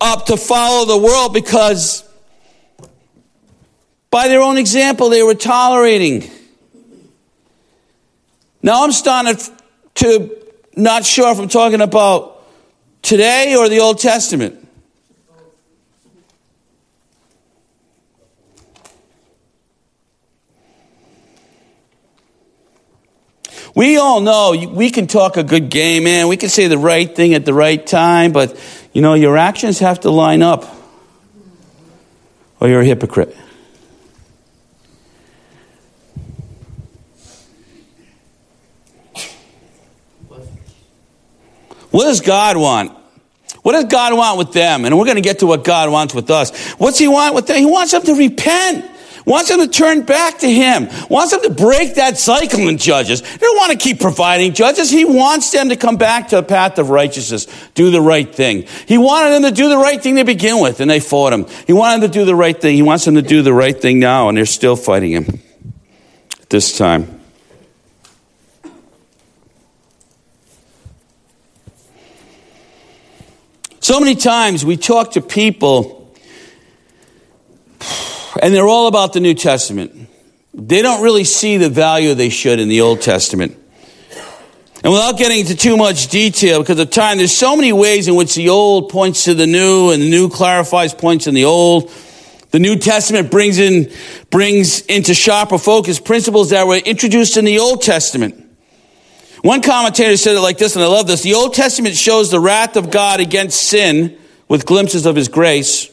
up 0.00 0.26
to 0.26 0.36
follow 0.36 0.84
the 0.84 0.98
world 0.98 1.32
because 1.32 2.02
by 4.10 4.28
their 4.28 4.42
own 4.42 4.58
example 4.58 5.08
they 5.08 5.22
were 5.22 5.34
tolerating 5.34 6.30
now 8.66 8.82
I'm 8.82 8.90
starting 8.90 9.36
to 9.94 10.36
not 10.74 11.04
sure 11.04 11.30
if 11.30 11.38
I'm 11.38 11.46
talking 11.46 11.80
about 11.80 12.42
today 13.00 13.54
or 13.54 13.68
the 13.68 13.78
Old 13.78 14.00
Testament. 14.00 14.65
We 23.76 23.98
all 23.98 24.22
know 24.22 24.54
we 24.72 24.90
can 24.90 25.06
talk 25.06 25.36
a 25.36 25.42
good 25.42 25.68
game, 25.68 26.04
man. 26.04 26.28
We 26.28 26.38
can 26.38 26.48
say 26.48 26.66
the 26.66 26.78
right 26.78 27.14
thing 27.14 27.34
at 27.34 27.44
the 27.44 27.52
right 27.52 27.86
time, 27.86 28.32
but 28.32 28.58
you 28.94 29.02
know, 29.02 29.12
your 29.12 29.36
actions 29.36 29.80
have 29.80 30.00
to 30.00 30.10
line 30.10 30.40
up 30.40 30.64
or 32.58 32.68
you're 32.68 32.80
a 32.80 32.84
hypocrite. 32.86 33.36
What 41.90 42.04
does 42.04 42.22
God 42.22 42.56
want? 42.56 42.92
What 43.60 43.72
does 43.72 43.84
God 43.84 44.16
want 44.16 44.38
with 44.38 44.52
them? 44.52 44.86
And 44.86 44.96
we're 44.98 45.04
going 45.04 45.16
to 45.16 45.20
get 45.20 45.40
to 45.40 45.46
what 45.46 45.64
God 45.64 45.90
wants 45.90 46.14
with 46.14 46.30
us. 46.30 46.72
What's 46.78 46.98
He 46.98 47.08
want 47.08 47.34
with 47.34 47.46
them? 47.46 47.58
He 47.58 47.66
wants 47.66 47.92
them 47.92 48.02
to 48.04 48.14
repent. 48.14 48.90
Wants 49.26 49.48
them 49.48 49.58
to 49.58 49.66
turn 49.66 50.02
back 50.02 50.38
to 50.38 50.50
Him. 50.50 50.88
Wants 51.10 51.32
them 51.32 51.42
to 51.42 51.50
break 51.50 51.96
that 51.96 52.16
cycle 52.16 52.60
in 52.68 52.78
Judges. 52.78 53.22
They 53.22 53.38
don't 53.38 53.56
want 53.56 53.72
to 53.72 53.78
keep 53.78 54.00
providing 54.00 54.54
judges. 54.54 54.88
He 54.88 55.04
wants 55.04 55.50
them 55.50 55.68
to 55.70 55.76
come 55.76 55.96
back 55.96 56.28
to 56.28 56.36
the 56.36 56.42
path 56.44 56.78
of 56.78 56.90
righteousness, 56.90 57.48
do 57.74 57.90
the 57.90 58.00
right 58.00 58.32
thing. 58.32 58.66
He 58.86 58.98
wanted 58.98 59.30
them 59.30 59.42
to 59.42 59.50
do 59.50 59.68
the 59.68 59.78
right 59.78 60.00
thing 60.00 60.14
to 60.16 60.24
begin 60.24 60.62
with, 60.62 60.80
and 60.80 60.88
they 60.88 61.00
fought 61.00 61.32
Him. 61.32 61.46
He 61.66 61.72
wanted 61.72 62.02
them 62.02 62.10
to 62.12 62.18
do 62.20 62.24
the 62.24 62.36
right 62.36 62.58
thing. 62.58 62.76
He 62.76 62.82
wants 62.82 63.04
them 63.04 63.16
to 63.16 63.22
do 63.22 63.42
the 63.42 63.52
right 63.52 63.78
thing 63.78 63.98
now, 63.98 64.28
and 64.28 64.38
they're 64.38 64.46
still 64.46 64.76
fighting 64.76 65.10
Him 65.10 65.42
this 66.48 66.78
time. 66.78 67.20
So 73.80 73.98
many 73.98 74.14
times 74.14 74.64
we 74.64 74.76
talk 74.76 75.12
to 75.12 75.20
people 75.20 76.05
and 78.42 78.54
they're 78.54 78.66
all 78.66 78.88
about 78.88 79.12
the 79.12 79.20
New 79.20 79.34
Testament. 79.34 80.08
They 80.54 80.82
don't 80.82 81.02
really 81.02 81.24
see 81.24 81.56
the 81.56 81.68
value 81.68 82.14
they 82.14 82.30
should 82.30 82.60
in 82.60 82.68
the 82.68 82.80
Old 82.80 83.02
Testament. 83.02 83.56
And 84.82 84.92
without 84.92 85.18
getting 85.18 85.40
into 85.40 85.56
too 85.56 85.76
much 85.76 86.08
detail, 86.08 86.60
because 86.60 86.78
of 86.78 86.90
time, 86.90 87.18
there's 87.18 87.36
so 87.36 87.56
many 87.56 87.72
ways 87.72 88.08
in 88.08 88.14
which 88.14 88.34
the 88.34 88.50
Old 88.50 88.90
points 88.90 89.24
to 89.24 89.34
the 89.34 89.46
New 89.46 89.90
and 89.90 90.02
the 90.02 90.08
New 90.08 90.28
clarifies 90.28 90.94
points 90.94 91.26
in 91.26 91.34
the 91.34 91.44
Old. 91.44 91.90
The 92.52 92.58
New 92.58 92.76
Testament 92.76 93.30
brings 93.30 93.58
in, 93.58 93.92
brings 94.30 94.82
into 94.82 95.12
sharper 95.12 95.58
focus 95.58 95.98
principles 95.98 96.50
that 96.50 96.66
were 96.66 96.76
introduced 96.76 97.36
in 97.36 97.44
the 97.44 97.58
Old 97.58 97.82
Testament. 97.82 98.44
One 99.42 99.60
commentator 99.60 100.16
said 100.16 100.36
it 100.36 100.40
like 100.40 100.58
this, 100.58 100.76
and 100.76 100.84
I 100.84 100.88
love 100.88 101.06
this. 101.06 101.22
The 101.22 101.34
Old 101.34 101.54
Testament 101.54 101.96
shows 101.96 102.30
the 102.30 102.40
wrath 102.40 102.76
of 102.76 102.90
God 102.90 103.20
against 103.20 103.68
sin 103.68 104.16
with 104.48 104.66
glimpses 104.66 105.06
of 105.06 105.16
his 105.16 105.28
grace, 105.28 105.90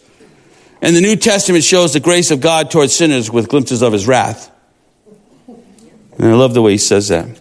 and 0.83 0.97
the 0.97 1.01
New 1.01 1.15
Testament 1.15 1.63
shows 1.63 1.93
the 1.93 2.01
grace 2.01 2.29
of 2.29 2.41
God 2.41 2.69
towards 2.69 2.93
sinners 2.93 3.31
with 3.31 3.47
glimpses 3.47 3.81
of 3.81 3.93
his 3.93 4.05
wrath. 4.05 4.51
And 5.47 6.27
I 6.27 6.33
love 6.33 6.53
the 6.53 6.61
way 6.61 6.73
he 6.73 6.77
says 6.77 7.07
that. 7.07 7.39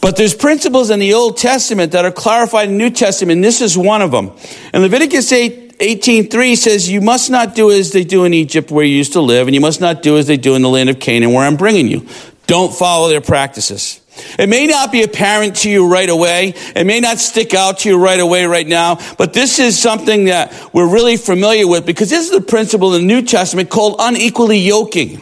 But 0.00 0.16
there's 0.16 0.32
principles 0.32 0.90
in 0.90 1.00
the 1.00 1.14
Old 1.14 1.36
Testament 1.36 1.90
that 1.90 2.04
are 2.04 2.12
clarified 2.12 2.68
in 2.68 2.78
the 2.78 2.84
New 2.84 2.90
Testament, 2.90 3.38
and 3.38 3.44
this 3.44 3.60
is 3.60 3.76
one 3.76 4.00
of 4.00 4.12
them. 4.12 4.30
In 4.72 4.82
Leviticus 4.82 5.32
8, 5.32 5.78
18.3 5.80 6.56
says, 6.56 6.88
You 6.88 7.00
must 7.00 7.30
not 7.30 7.56
do 7.56 7.72
as 7.72 7.90
they 7.90 8.04
do 8.04 8.24
in 8.24 8.32
Egypt 8.32 8.70
where 8.70 8.84
you 8.84 8.96
used 8.96 9.14
to 9.14 9.20
live, 9.20 9.48
and 9.48 9.54
you 9.54 9.60
must 9.60 9.80
not 9.80 10.00
do 10.00 10.16
as 10.16 10.28
they 10.28 10.36
do 10.36 10.54
in 10.54 10.62
the 10.62 10.68
land 10.68 10.90
of 10.90 11.00
Canaan 11.00 11.32
where 11.32 11.44
I'm 11.44 11.56
bringing 11.56 11.88
you. 11.88 12.06
Don't 12.46 12.72
follow 12.72 13.08
their 13.08 13.22
practices. 13.22 14.00
It 14.38 14.48
may 14.48 14.66
not 14.66 14.92
be 14.92 15.02
apparent 15.02 15.56
to 15.56 15.70
you 15.70 15.88
right 15.88 16.08
away. 16.08 16.54
It 16.74 16.86
may 16.86 17.00
not 17.00 17.18
stick 17.18 17.54
out 17.54 17.80
to 17.80 17.88
you 17.88 17.98
right 17.98 18.20
away 18.20 18.44
right 18.46 18.66
now, 18.66 18.98
but 19.16 19.32
this 19.32 19.58
is 19.58 19.78
something 19.78 20.26
that 20.26 20.70
we're 20.72 20.88
really 20.88 21.16
familiar 21.16 21.66
with 21.66 21.86
because 21.86 22.10
this 22.10 22.26
is 22.26 22.30
the 22.30 22.40
principle 22.40 22.94
in 22.94 23.02
the 23.02 23.06
New 23.06 23.22
Testament 23.22 23.70
called 23.70 23.96
unequally 23.98 24.58
yoking. 24.58 25.20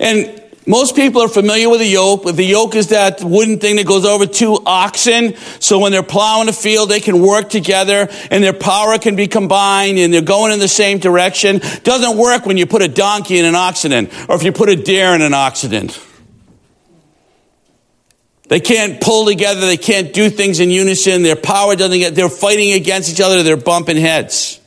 And 0.00 0.42
most 0.66 0.96
people 0.96 1.20
are 1.20 1.28
familiar 1.28 1.68
with 1.68 1.82
a 1.82 1.86
yoke, 1.86 2.22
but 2.24 2.36
the 2.36 2.44
yoke 2.44 2.74
is 2.74 2.88
that 2.88 3.22
wooden 3.22 3.58
thing 3.58 3.76
that 3.76 3.86
goes 3.86 4.06
over 4.06 4.24
two 4.24 4.58
oxen. 4.64 5.36
So 5.60 5.78
when 5.78 5.92
they're 5.92 6.02
plowing 6.02 6.46
the 6.46 6.54
field, 6.54 6.88
they 6.88 7.00
can 7.00 7.20
work 7.20 7.50
together 7.50 8.08
and 8.30 8.42
their 8.42 8.54
power 8.54 8.98
can 8.98 9.14
be 9.14 9.26
combined 9.26 9.98
and 9.98 10.12
they're 10.12 10.22
going 10.22 10.52
in 10.52 10.60
the 10.60 10.68
same 10.68 10.98
direction. 10.98 11.60
Doesn't 11.82 12.16
work 12.16 12.46
when 12.46 12.56
you 12.56 12.66
put 12.66 12.80
a 12.80 12.88
donkey 12.88 13.38
in 13.38 13.44
an 13.44 13.54
oxen 13.54 13.92
or 13.92 14.36
if 14.36 14.42
you 14.42 14.52
put 14.52 14.70
a 14.70 14.76
deer 14.76 15.14
in 15.14 15.20
an 15.20 15.34
oxen. 15.34 15.90
They 18.48 18.60
can't 18.60 19.00
pull 19.00 19.26
together. 19.26 19.62
They 19.62 19.76
can't 19.76 20.14
do 20.14 20.30
things 20.30 20.60
in 20.60 20.70
unison. 20.70 21.22
Their 21.22 21.36
power 21.36 21.76
doesn't 21.76 21.98
get, 21.98 22.14
they're 22.14 22.28
fighting 22.28 22.72
against 22.72 23.10
each 23.10 23.20
other. 23.20 23.42
They're 23.42 23.56
bumping 23.56 23.96
heads. 23.96 24.60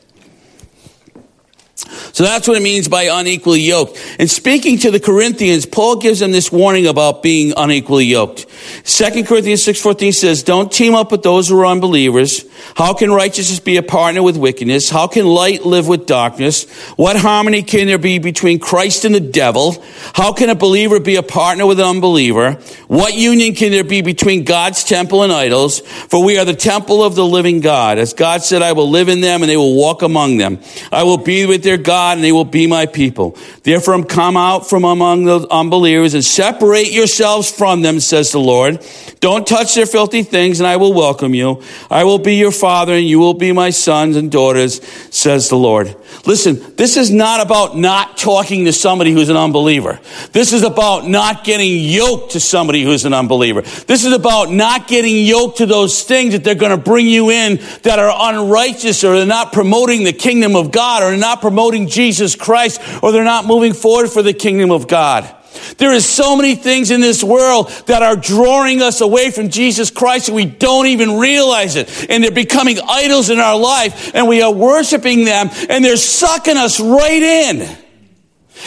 So 2.18 2.24
that's 2.24 2.48
what 2.48 2.58
it 2.58 2.64
means 2.64 2.88
by 2.88 3.04
unequally 3.04 3.62
yoked. 3.62 3.96
And 4.18 4.28
speaking 4.28 4.80
to 4.80 4.90
the 4.90 5.00
Corinthians, 5.00 5.68
Paul 5.68 5.98
gives 5.98 6.20
them 6.20 6.32
this 6.32 6.52
warning 6.52 6.88
about 6.88 7.22
being 7.22 7.54
unequally 7.56 8.06
yoked. 8.06 8.48
2 8.86 9.24
Corinthians 9.24 9.64
6.14 9.64 10.12
says, 10.16 10.42
Don't 10.42 10.72
team 10.72 10.96
up 10.96 11.12
with 11.12 11.22
those 11.22 11.48
who 11.48 11.60
are 11.60 11.68
unbelievers. 11.68 12.44
How 12.76 12.94
can 12.94 13.12
righteousness 13.12 13.60
be 13.60 13.78
a 13.78 13.84
partner 13.84 14.24
with 14.24 14.38
wickedness? 14.38 14.90
How 14.90 15.08
can 15.08 15.26
light 15.26 15.66
live 15.66 15.88
with 15.88 16.06
darkness? 16.06 16.70
What 16.96 17.18
harmony 17.18 17.64
can 17.64 17.88
there 17.88 17.98
be 17.98 18.20
between 18.20 18.60
Christ 18.60 19.06
and 19.06 19.14
the 19.14 19.20
devil? 19.20 19.84
How 20.14 20.34
can 20.34 20.50
a 20.50 20.56
believer 20.56 21.00
be 21.00 21.16
a 21.16 21.24
partner 21.24 21.66
with 21.66 21.80
an 21.80 21.86
unbeliever? 21.86 22.54
What 22.88 23.16
union 23.16 23.54
can 23.54 23.72
there 23.72 23.84
be 23.84 24.02
between 24.02 24.44
God's 24.44 24.84
temple 24.84 25.24
and 25.24 25.34
idols? 25.34 25.80
For 25.80 26.24
we 26.24 26.38
are 26.38 26.46
the 26.46 26.54
temple 26.54 27.04
of 27.04 27.16
the 27.16 27.26
living 27.26 27.60
God. 27.60 27.98
As 27.98 28.14
God 28.14 28.44
said, 28.44 28.62
I 28.62 28.74
will 28.74 28.90
live 28.90 29.10
in 29.10 29.22
them 29.22 29.42
and 29.42 29.50
they 29.50 29.58
will 29.58 29.76
walk 29.76 30.02
among 30.02 30.38
them. 30.38 30.60
I 30.92 31.04
will 31.04 31.18
be 31.18 31.46
with 31.46 31.64
their 31.64 31.78
God 31.78 32.18
and 32.18 32.24
they 32.24 32.32
will 32.32 32.46
be 32.46 32.68
my 32.68 32.86
people. 32.86 33.38
Therefore, 33.64 34.04
come 34.06 34.38
out 34.38 34.70
from 34.70 34.84
among 34.84 35.26
the 35.26 35.48
unbelievers 35.50 36.14
and 36.14 36.24
separate 36.24 36.92
yourselves 36.92 37.52
from 37.52 37.82
them, 37.82 38.00
says 38.00 38.32
the 38.32 38.40
Lord. 38.40 38.84
Don't 39.20 39.48
touch 39.48 39.76
their 39.76 39.86
filthy 39.86 40.24
things 40.24 40.60
and 40.60 40.68
I 40.68 40.78
will 40.78 40.94
welcome 40.94 41.34
you. 41.34 41.62
I 41.90 42.04
will 42.04 42.20
be 42.20 42.36
your 42.36 42.47
father 42.52 42.94
and 42.94 43.08
you 43.08 43.20
will 43.20 43.34
be 43.34 43.52
my 43.52 43.70
sons 43.70 44.16
and 44.16 44.32
daughters, 44.32 44.84
says 45.14 45.50
the 45.50 45.56
Lord. 45.58 45.96
Listen, 46.26 46.76
this 46.76 46.98
is 46.98 47.12
not 47.12 47.46
about 47.46 47.78
not 47.78 48.18
talking 48.18 48.66
to 48.66 48.74
somebody 48.74 49.12
who's 49.12 49.30
an 49.30 49.38
unbeliever. 49.38 50.00
This 50.32 50.54
is 50.54 50.64
about 50.64 51.08
not 51.08 51.44
getting 51.44 51.84
yoked 51.84 52.32
to 52.32 52.40
somebody 52.40 52.84
who's 52.84 53.06
an 53.06 53.14
unbeliever. 53.14 53.62
This 53.62 54.04
is 54.04 54.14
about 54.14 54.52
not 54.52 54.88
getting 54.88 55.26
yoked 55.26 55.60
to 55.60 55.66
those 55.66 56.04
things 56.04 56.34
that 56.34 56.44
they're 56.44 56.56
going 56.56 56.72
to 56.72 56.78
bring 56.78 57.08
you 57.08 57.30
in 57.30 57.58
that 57.84 58.00
are 58.00 58.34
unrighteous 58.34 59.04
or 59.04 59.16
they're 59.16 59.26
not 59.26 59.54
promoting 59.54 60.04
the 60.04 60.14
kingdom 60.14 60.56
of 60.56 60.72
God 60.72 61.04
or 61.04 61.10
they're 61.10 61.20
not 61.20 61.42
promoting 61.42 61.88
Jesus 61.88 62.36
Christ 62.36 62.82
or 63.02 63.12
they're 63.12 63.24
not 63.24 63.46
moving 63.46 63.74
forward 63.74 64.10
for 64.10 64.22
the 64.22 64.34
kingdom 64.34 64.72
of 64.72 64.88
God. 64.88 65.34
There 65.78 65.94
is 65.94 66.08
so 66.08 66.36
many 66.36 66.56
things 66.56 66.92
in 66.92 67.02
this 67.02 67.24
world 67.24 67.70
that 67.88 68.02
are 68.02 68.16
drawing 68.16 68.82
us 68.82 69.02
away 69.02 69.32
from 69.32 69.50
Jesus 69.50 69.92
Christ 69.92 70.30
and 70.30 70.36
we 70.36 70.46
don't 70.46 70.88
even 70.88 71.18
realize 71.18 71.76
it. 71.76 72.10
And 72.10 72.24
they're 72.24 72.32
becoming 72.32 72.80
idols 72.88 73.30
in 73.30 73.40
our 73.40 73.58
life 73.58 74.14
and 74.16 74.28
we 74.28 74.42
are 74.42 74.54
worshiping 74.54 75.26
them 75.26 75.50
and 75.70 75.84
they're 75.84 75.98
sucking 75.98 76.58
us 76.58 76.80
right 76.80 77.22
in. 77.22 77.78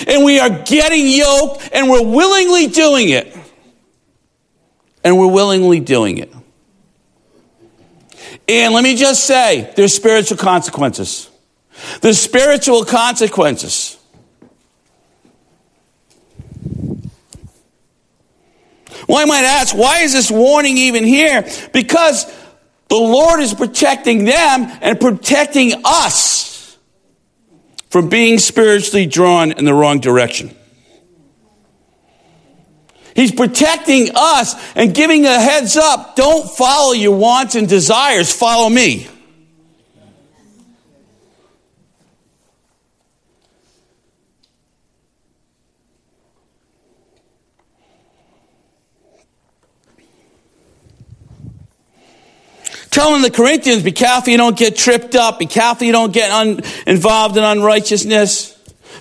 And 0.06 0.24
we 0.24 0.38
are 0.38 0.50
getting 0.50 1.06
yoked 1.06 1.68
and 1.72 1.90
we're 1.90 2.04
willingly 2.06 2.68
doing 2.68 3.08
it. 3.08 3.36
And 5.02 5.18
we're 5.18 5.32
willingly 5.32 5.80
doing 5.80 6.18
it. 6.18 6.32
And 8.48 8.74
let 8.74 8.82
me 8.82 8.96
just 8.96 9.24
say, 9.24 9.72
there's 9.76 9.94
spiritual 9.94 10.36
consequences. 10.36 11.30
There's 12.00 12.18
spiritual 12.18 12.84
consequences. 12.84 13.96
I 19.16 19.24
might 19.24 19.44
ask, 19.44 19.74
why 19.74 20.00
is 20.00 20.12
this 20.12 20.30
warning 20.30 20.76
even 20.76 21.04
here? 21.04 21.48
Because 21.72 22.24
the 22.88 22.96
Lord 22.96 23.40
is 23.40 23.54
protecting 23.54 24.24
them 24.24 24.70
and 24.80 25.00
protecting 25.00 25.72
us 25.84 26.76
from 27.88 28.08
being 28.08 28.38
spiritually 28.38 29.06
drawn 29.06 29.52
in 29.52 29.64
the 29.64 29.74
wrong 29.74 30.00
direction. 30.00 30.54
He's 33.14 33.32
protecting 33.32 34.10
us 34.14 34.54
and 34.76 34.94
giving 34.94 35.26
a 35.26 35.40
heads 35.40 35.76
up. 35.76 36.16
Don't 36.16 36.48
follow 36.48 36.92
your 36.92 37.16
wants 37.16 37.54
and 37.54 37.68
desires, 37.68 38.32
follow 38.32 38.68
me. 38.68 39.08
Telling 52.90 53.22
the 53.22 53.30
Corinthians, 53.30 53.82
be 53.82 53.92
careful 53.92 54.30
you 54.30 54.36
don't 54.36 54.56
get 54.56 54.76
tripped 54.76 55.14
up. 55.14 55.38
Be 55.38 55.46
careful 55.46 55.86
you 55.86 55.92
don't 55.92 56.12
get 56.12 56.30
un- 56.30 56.60
involved 56.86 57.36
in 57.36 57.44
unrighteousness. 57.44 58.56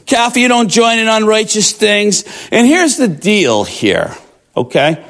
Careful 0.05 0.41
you 0.41 0.47
don't 0.47 0.69
join 0.69 0.99
in 0.99 1.07
unrighteous 1.07 1.71
things. 1.71 2.23
And 2.51 2.65
here's 2.65 2.97
the 2.97 3.07
deal 3.07 3.63
here, 3.63 4.15
okay? 4.55 5.05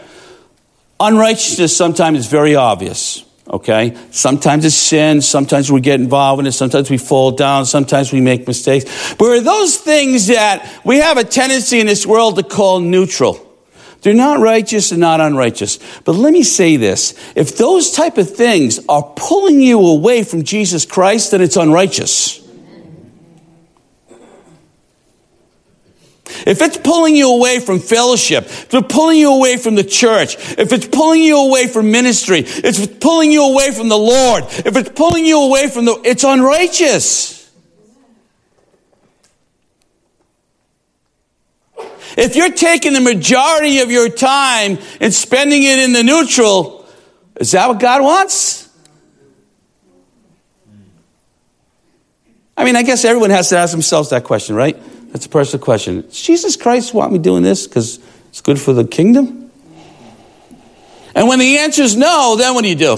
Unrighteousness 1.00 1.76
sometimes 1.76 2.20
is 2.20 2.28
very 2.28 2.56
obvious, 2.56 3.24
okay? 3.50 3.98
Sometimes 4.12 4.65
it's 4.65 4.76
sin. 4.76 5.22
Sometimes 5.22 5.72
we 5.72 5.80
get 5.80 6.02
involved 6.02 6.42
in 6.42 6.48
it. 6.48 6.52
Sometimes 6.52 6.89
we 6.89 6.98
fall 6.98 7.32
down. 7.32 7.65
Sometimes 7.65 8.12
we 8.12 8.20
make 8.20 8.48
mistakes. 8.48 9.13
But 9.15 9.26
are 9.26 9.42
those 9.42 9.78
things 9.78 10.28
that 10.28 10.82
we 10.84 10.98
have 10.98 11.18
a 11.18 11.24
tendency 11.24 11.80
in 11.80 11.88
this 11.88 12.06
world 12.06 12.36
to 12.36 12.44
call 12.44 12.80
neutral. 12.80 13.49
They're 14.02 14.14
not 14.14 14.40
righteous 14.40 14.92
and 14.92 15.02
not 15.02 15.20
unrighteous. 15.20 15.80
But 16.06 16.14
let 16.14 16.32
me 16.32 16.44
say 16.44 16.78
this. 16.78 17.14
If 17.36 17.58
those 17.58 17.92
type 17.92 18.18
of 18.18 18.30
things 18.30 18.80
are 18.88 19.04
pulling 19.16 19.62
you 19.62 19.80
away 19.86 20.24
from 20.24 20.44
Jesus 20.44 20.86
Christ, 20.86 21.32
then 21.32 21.42
it's 21.42 21.58
unrighteous. 21.58 22.40
If 26.46 26.62
it's 26.62 26.78
pulling 26.78 27.16
you 27.16 27.34
away 27.34 27.60
from 27.60 27.80
fellowship, 27.80 28.46
if 28.46 28.74
it's 28.74 28.94
pulling 28.94 29.18
you 29.18 29.34
away 29.34 29.58
from 29.58 29.76
the 29.76 29.84
church, 29.84 30.36
if 30.58 30.72
it's 30.72 30.88
pulling 30.88 31.22
you 31.22 31.38
away 31.38 31.68
from 31.68 31.92
ministry, 31.92 32.40
if 32.40 32.64
it's 32.64 32.88
pulling 33.00 33.32
you 33.32 33.44
away 33.52 33.72
from 33.72 33.90
the 33.90 33.98
Lord, 33.98 34.46
if 34.50 34.78
it's 34.78 34.90
pulling 34.90 35.26
you 35.26 35.42
away 35.42 35.68
from 35.70 35.86
the, 35.86 36.00
it's 36.06 36.24
unrighteous. 36.24 37.38
If 42.20 42.36
you're 42.36 42.52
taking 42.52 42.92
the 42.92 43.00
majority 43.00 43.80
of 43.80 43.90
your 43.90 44.10
time 44.10 44.78
and 45.00 45.14
spending 45.14 45.64
it 45.64 45.80
in 45.80 45.94
the 45.94 46.04
neutral, 46.04 46.86
is 47.40 47.52
that 47.52 47.70
what 47.70 47.80
God 47.80 48.02
wants? 48.04 48.70
I 52.58 52.66
mean, 52.66 52.76
I 52.76 52.84
guess 52.84 53.06
everyone 53.06 53.30
has 53.30 53.48
to 53.50 53.58
ask 53.58 53.72
themselves 53.72 54.10
that 54.10 54.26
question, 54.26 54.58
right? 54.58 54.78
That's 55.14 55.28
a 55.28 55.30
personal 55.30 55.64
question. 55.64 56.02
Does 56.02 56.22
Jesus 56.22 56.58
Christ 56.58 56.94
want 56.94 57.14
me 57.14 57.20
doing 57.20 57.42
this 57.42 57.68
because 57.68 58.00
it's 58.28 58.42
good 58.42 58.60
for 58.60 58.74
the 58.74 58.84
kingdom? 58.84 59.50
And 61.16 61.30
when 61.30 61.40
the 61.40 61.60
answer 61.60 61.84
is 61.84 61.96
no, 61.96 62.36
then 62.38 62.54
what 62.54 62.64
do 62.64 62.68
you 62.68 62.76
do? 62.76 62.98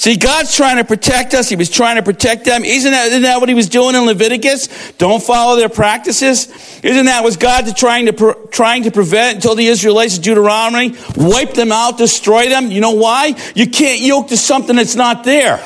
See, 0.00 0.16
God's 0.16 0.56
trying 0.56 0.78
to 0.78 0.84
protect 0.84 1.34
us. 1.34 1.50
He 1.50 1.56
was 1.56 1.68
trying 1.68 1.96
to 1.96 2.02
protect 2.02 2.46
them. 2.46 2.64
Isn't 2.64 2.90
that, 2.90 3.08
isn't 3.08 3.20
that 3.20 3.38
what 3.38 3.50
he 3.50 3.54
was 3.54 3.68
doing 3.68 3.94
in 3.94 4.06
Leviticus? 4.06 4.92
Don't 4.92 5.22
follow 5.22 5.56
their 5.56 5.68
practices. 5.68 6.48
Isn't 6.82 7.04
that 7.04 7.22
what 7.22 7.38
God 7.38 7.76
trying 7.76 8.06
to, 8.06 8.48
trying 8.50 8.84
to 8.84 8.90
prevent 8.90 9.34
until 9.34 9.56
the 9.56 9.66
Israelites 9.66 10.16
of 10.16 10.22
Deuteronomy 10.22 10.96
wipe 11.16 11.52
them 11.52 11.70
out, 11.70 11.98
destroy 11.98 12.48
them? 12.48 12.70
You 12.70 12.80
know 12.80 12.92
why? 12.92 13.36
You 13.54 13.68
can't 13.68 14.00
yoke 14.00 14.28
to 14.28 14.38
something 14.38 14.76
that's 14.76 14.94
not 14.94 15.22
there. 15.24 15.62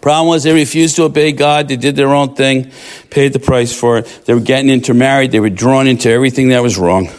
Problem 0.00 0.28
was 0.28 0.44
they 0.44 0.54
refused 0.54 0.96
to 0.96 1.04
obey 1.04 1.32
God. 1.32 1.68
They 1.68 1.76
did 1.76 1.94
their 1.94 2.14
own 2.14 2.34
thing, 2.34 2.70
paid 3.10 3.32
the 3.32 3.38
price 3.38 3.78
for 3.78 3.98
it. 3.98 4.22
They 4.24 4.32
were 4.32 4.40
getting 4.40 4.70
intermarried. 4.70 5.30
They 5.30 5.40
were 5.40 5.50
drawn 5.50 5.86
into 5.86 6.08
everything 6.08 6.48
that 6.50 6.62
was 6.62 6.78
wrong. 6.78 7.10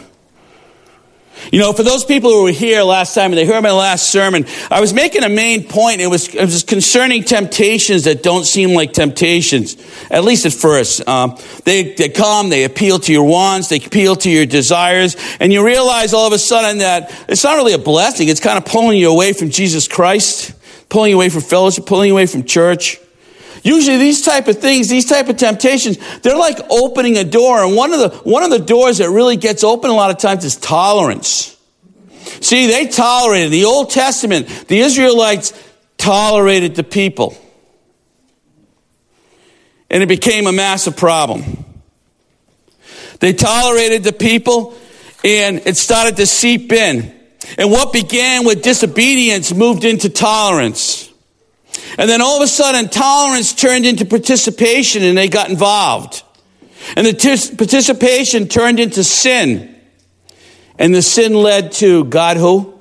You 1.50 1.58
know, 1.58 1.72
for 1.72 1.82
those 1.82 2.04
people 2.04 2.30
who 2.30 2.44
were 2.44 2.52
here 2.52 2.82
last 2.82 3.14
time 3.14 3.32
and 3.32 3.34
they 3.34 3.44
heard 3.44 3.62
my 3.62 3.72
last 3.72 4.10
sermon, 4.10 4.46
I 4.70 4.80
was 4.80 4.94
making 4.94 5.24
a 5.24 5.28
main 5.28 5.64
point. 5.64 6.00
It 6.00 6.06
was, 6.06 6.32
it 6.34 6.40
was 6.40 6.62
concerning 6.62 7.24
temptations 7.24 8.04
that 8.04 8.22
don't 8.22 8.44
seem 8.44 8.74
like 8.74 8.92
temptations, 8.92 9.76
at 10.10 10.24
least 10.24 10.46
at 10.46 10.52
first. 10.52 11.06
Um, 11.08 11.36
they, 11.64 11.94
they 11.94 12.08
come, 12.10 12.48
they 12.48 12.64
appeal 12.64 12.98
to 13.00 13.12
your 13.12 13.24
wants, 13.24 13.68
they 13.68 13.76
appeal 13.76 14.14
to 14.16 14.30
your 14.30 14.46
desires, 14.46 15.16
and 15.40 15.52
you 15.52 15.64
realize 15.64 16.14
all 16.14 16.26
of 16.26 16.32
a 16.32 16.38
sudden 16.38 16.78
that 16.78 17.12
it's 17.28 17.42
not 17.42 17.56
really 17.56 17.72
a 17.72 17.78
blessing. 17.78 18.28
It's 18.28 18.40
kind 18.40 18.56
of 18.56 18.64
pulling 18.64 18.98
you 18.98 19.10
away 19.10 19.32
from 19.32 19.50
Jesus 19.50 19.88
Christ 19.88 20.54
pulling 20.92 21.14
away 21.14 21.30
from 21.30 21.40
fellowship, 21.40 21.86
pulling 21.86 22.10
away 22.10 22.26
from 22.26 22.44
church. 22.44 23.00
Usually 23.62 23.96
these 23.96 24.22
type 24.22 24.46
of 24.46 24.58
things, 24.58 24.90
these 24.90 25.06
type 25.06 25.30
of 25.30 25.38
temptations, 25.38 25.96
they're 26.20 26.36
like 26.36 26.58
opening 26.68 27.16
a 27.16 27.24
door. 27.24 27.64
And 27.64 27.74
one 27.74 27.94
of 27.94 27.98
the, 27.98 28.10
one 28.28 28.42
of 28.42 28.50
the 28.50 28.58
doors 28.58 28.98
that 28.98 29.08
really 29.08 29.36
gets 29.38 29.64
open 29.64 29.88
a 29.88 29.94
lot 29.94 30.10
of 30.10 30.18
times 30.18 30.44
is 30.44 30.54
tolerance. 30.56 31.56
See, 32.42 32.66
they 32.66 32.88
tolerated, 32.88 33.50
the 33.52 33.64
Old 33.64 33.88
Testament, 33.88 34.48
the 34.68 34.80
Israelites 34.80 35.54
tolerated 35.96 36.74
the 36.74 36.84
people. 36.84 37.38
And 39.88 40.02
it 40.02 40.10
became 40.10 40.46
a 40.46 40.52
massive 40.52 40.98
problem. 40.98 41.64
They 43.20 43.32
tolerated 43.32 44.04
the 44.04 44.12
people 44.12 44.76
and 45.24 45.58
it 45.66 45.78
started 45.78 46.16
to 46.16 46.26
seep 46.26 46.70
in. 46.70 47.21
And 47.58 47.70
what 47.70 47.92
began 47.92 48.44
with 48.44 48.62
disobedience 48.62 49.52
moved 49.52 49.84
into 49.84 50.08
tolerance. 50.08 51.12
And 51.98 52.08
then 52.08 52.20
all 52.20 52.36
of 52.36 52.42
a 52.42 52.48
sudden, 52.48 52.88
tolerance 52.88 53.52
turned 53.52 53.86
into 53.86 54.04
participation 54.04 55.02
and 55.02 55.16
they 55.16 55.28
got 55.28 55.50
involved. 55.50 56.22
And 56.96 57.06
the 57.06 57.12
t- 57.12 57.56
participation 57.56 58.48
turned 58.48 58.80
into 58.80 59.04
sin. 59.04 59.74
And 60.78 60.94
the 60.94 61.02
sin 61.02 61.34
led 61.34 61.72
to 61.72 62.04
God 62.04 62.36
who? 62.36 62.72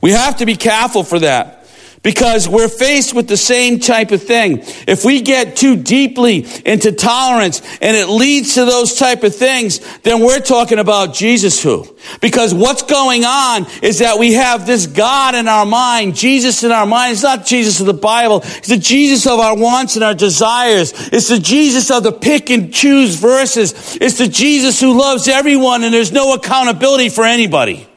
We 0.00 0.12
have 0.12 0.38
to 0.38 0.46
be 0.46 0.56
careful 0.56 1.04
for 1.04 1.18
that. 1.18 1.59
Because 2.02 2.48
we're 2.48 2.68
faced 2.68 3.12
with 3.12 3.28
the 3.28 3.36
same 3.36 3.78
type 3.78 4.10
of 4.10 4.22
thing. 4.22 4.60
If 4.88 5.04
we 5.04 5.20
get 5.20 5.54
too 5.56 5.76
deeply 5.76 6.46
into 6.64 6.92
tolerance 6.92 7.60
and 7.82 7.94
it 7.94 8.08
leads 8.08 8.54
to 8.54 8.64
those 8.64 8.94
type 8.94 9.22
of 9.22 9.34
things, 9.34 9.80
then 9.98 10.20
we're 10.20 10.40
talking 10.40 10.78
about 10.78 11.12
Jesus 11.12 11.62
who. 11.62 11.94
Because 12.22 12.54
what's 12.54 12.84
going 12.84 13.26
on 13.26 13.66
is 13.82 13.98
that 13.98 14.18
we 14.18 14.32
have 14.32 14.66
this 14.66 14.86
God 14.86 15.34
in 15.34 15.46
our 15.46 15.66
mind, 15.66 16.16
Jesus 16.16 16.64
in 16.64 16.72
our 16.72 16.86
mind. 16.86 17.12
It's 17.12 17.22
not 17.22 17.44
Jesus 17.44 17.80
of 17.80 17.86
the 17.86 17.92
Bible. 17.92 18.40
It's 18.44 18.68
the 18.68 18.78
Jesus 18.78 19.26
of 19.26 19.38
our 19.38 19.54
wants 19.54 19.96
and 19.96 20.04
our 20.04 20.14
desires. 20.14 20.94
It's 21.12 21.28
the 21.28 21.38
Jesus 21.38 21.90
of 21.90 22.02
the 22.02 22.12
pick 22.12 22.48
and 22.48 22.72
choose 22.72 23.16
verses. 23.16 23.98
It's 24.00 24.16
the 24.16 24.28
Jesus 24.28 24.80
who 24.80 24.98
loves 24.98 25.28
everyone 25.28 25.84
and 25.84 25.92
there's 25.92 26.12
no 26.12 26.32
accountability 26.32 27.10
for 27.10 27.26
anybody. 27.26 27.89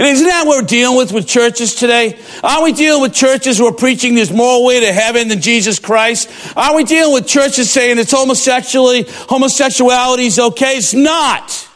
And 0.00 0.08
isn't 0.08 0.26
that 0.28 0.46
what 0.46 0.62
we're 0.62 0.66
dealing 0.66 0.96
with 0.96 1.12
with 1.12 1.28
churches 1.28 1.74
today? 1.74 2.18
Are 2.42 2.62
we 2.62 2.72
dealing 2.72 3.02
with 3.02 3.12
churches 3.12 3.58
who 3.58 3.66
are 3.66 3.72
preaching 3.74 4.14
there's 4.14 4.32
more 4.32 4.64
way 4.64 4.80
to 4.80 4.90
heaven 4.94 5.28
than 5.28 5.42
Jesus 5.42 5.78
Christ? 5.78 6.30
Are 6.56 6.74
we 6.74 6.84
dealing 6.84 7.12
with 7.12 7.26
churches 7.26 7.70
saying 7.70 7.98
it's 7.98 8.10
homosexuality, 8.10 9.04
homosexuality 9.28 10.24
is 10.24 10.38
okay? 10.38 10.78
It's 10.78 10.94
not. 10.94 11.68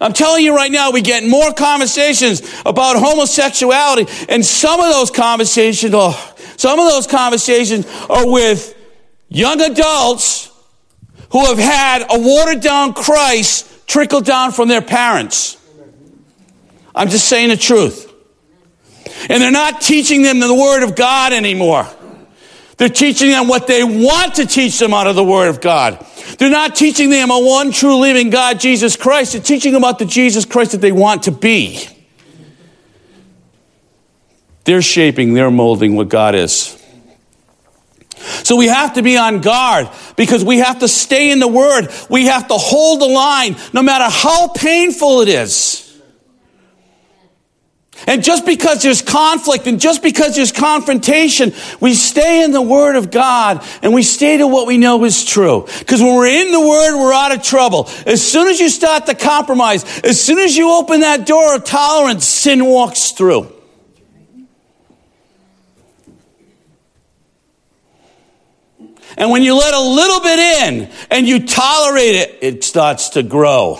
I'm 0.00 0.12
telling 0.12 0.44
you 0.44 0.56
right 0.56 0.72
now, 0.72 0.90
we 0.90 1.02
get 1.02 1.24
more 1.24 1.52
conversations 1.52 2.40
about 2.66 2.96
homosexuality, 2.96 4.08
and 4.28 4.44
some 4.44 4.80
of 4.80 4.92
those 4.92 5.12
conversations, 5.12 5.92
oh, 5.94 6.34
some 6.56 6.80
of 6.80 6.90
those 6.90 7.06
conversations 7.06 7.86
are 8.08 8.28
with 8.28 8.76
young 9.28 9.60
adults 9.60 10.50
who 11.30 11.44
have 11.44 11.58
had 11.58 12.02
a 12.10 12.18
watered 12.18 12.60
down 12.60 12.92
Christ 12.92 13.86
trickle 13.86 14.20
down 14.20 14.50
from 14.50 14.66
their 14.66 14.82
parents. 14.82 15.58
I'm 16.94 17.08
just 17.08 17.28
saying 17.28 17.50
the 17.50 17.56
truth. 17.56 18.06
And 19.28 19.42
they're 19.42 19.50
not 19.50 19.80
teaching 19.80 20.22
them 20.22 20.40
the 20.40 20.54
Word 20.54 20.82
of 20.82 20.96
God 20.96 21.32
anymore. 21.32 21.86
They're 22.76 22.88
teaching 22.88 23.28
them 23.28 23.46
what 23.46 23.66
they 23.66 23.84
want 23.84 24.36
to 24.36 24.46
teach 24.46 24.78
them 24.78 24.94
out 24.94 25.06
of 25.06 25.14
the 25.14 25.24
Word 25.24 25.48
of 25.48 25.60
God. 25.60 26.04
They're 26.38 26.50
not 26.50 26.74
teaching 26.74 27.10
them 27.10 27.30
a 27.30 27.38
one 27.38 27.72
true 27.72 27.96
living 27.96 28.30
God, 28.30 28.58
Jesus 28.58 28.96
Christ. 28.96 29.32
They're 29.32 29.42
teaching 29.42 29.72
them 29.72 29.84
about 29.84 29.98
the 29.98 30.06
Jesus 30.06 30.46
Christ 30.46 30.72
that 30.72 30.80
they 30.80 30.92
want 30.92 31.24
to 31.24 31.30
be. 31.30 31.86
They're 34.64 34.82
shaping, 34.82 35.34
they're 35.34 35.50
molding 35.50 35.96
what 35.96 36.08
God 36.08 36.34
is. 36.34 36.76
So 38.44 38.56
we 38.56 38.66
have 38.66 38.94
to 38.94 39.02
be 39.02 39.16
on 39.16 39.40
guard 39.40 39.88
because 40.16 40.44
we 40.44 40.58
have 40.58 40.80
to 40.80 40.88
stay 40.88 41.30
in 41.30 41.38
the 41.38 41.48
Word. 41.48 41.88
We 42.08 42.26
have 42.26 42.48
to 42.48 42.54
hold 42.54 43.00
the 43.00 43.06
line 43.06 43.56
no 43.72 43.82
matter 43.82 44.04
how 44.08 44.48
painful 44.48 45.20
it 45.22 45.28
is. 45.28 45.89
And 48.06 48.24
just 48.24 48.46
because 48.46 48.82
there's 48.82 49.02
conflict 49.02 49.66
and 49.66 49.80
just 49.80 50.02
because 50.02 50.34
there's 50.34 50.52
confrontation, 50.52 51.52
we 51.80 51.94
stay 51.94 52.42
in 52.42 52.52
the 52.52 52.62
Word 52.62 52.96
of 52.96 53.10
God 53.10 53.64
and 53.82 53.92
we 53.92 54.02
stay 54.02 54.38
to 54.38 54.46
what 54.46 54.66
we 54.66 54.78
know 54.78 55.04
is 55.04 55.24
true. 55.24 55.66
Because 55.78 56.00
when 56.00 56.16
we're 56.16 56.26
in 56.26 56.50
the 56.50 56.60
Word, 56.60 56.98
we're 56.98 57.12
out 57.12 57.32
of 57.32 57.42
trouble. 57.42 57.88
As 58.06 58.26
soon 58.26 58.48
as 58.48 58.58
you 58.58 58.68
start 58.68 59.06
to 59.06 59.14
compromise, 59.14 59.84
as 60.00 60.20
soon 60.20 60.38
as 60.38 60.56
you 60.56 60.70
open 60.72 61.00
that 61.00 61.26
door 61.26 61.54
of 61.54 61.64
tolerance, 61.64 62.24
sin 62.24 62.64
walks 62.64 63.12
through. 63.12 63.52
And 69.16 69.30
when 69.30 69.42
you 69.42 69.54
let 69.54 69.74
a 69.74 69.80
little 69.80 70.20
bit 70.20 70.38
in 70.38 70.90
and 71.10 71.28
you 71.28 71.46
tolerate 71.46 72.14
it, 72.14 72.38
it 72.40 72.64
starts 72.64 73.10
to 73.10 73.22
grow. 73.22 73.78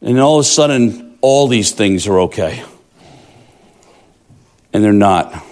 And 0.00 0.18
all 0.18 0.38
of 0.38 0.46
a 0.46 0.48
sudden, 0.48 1.07
all 1.20 1.48
these 1.48 1.72
things 1.72 2.06
are 2.06 2.20
okay. 2.20 2.62
And 4.72 4.84
they're 4.84 4.92
not. 4.92 5.44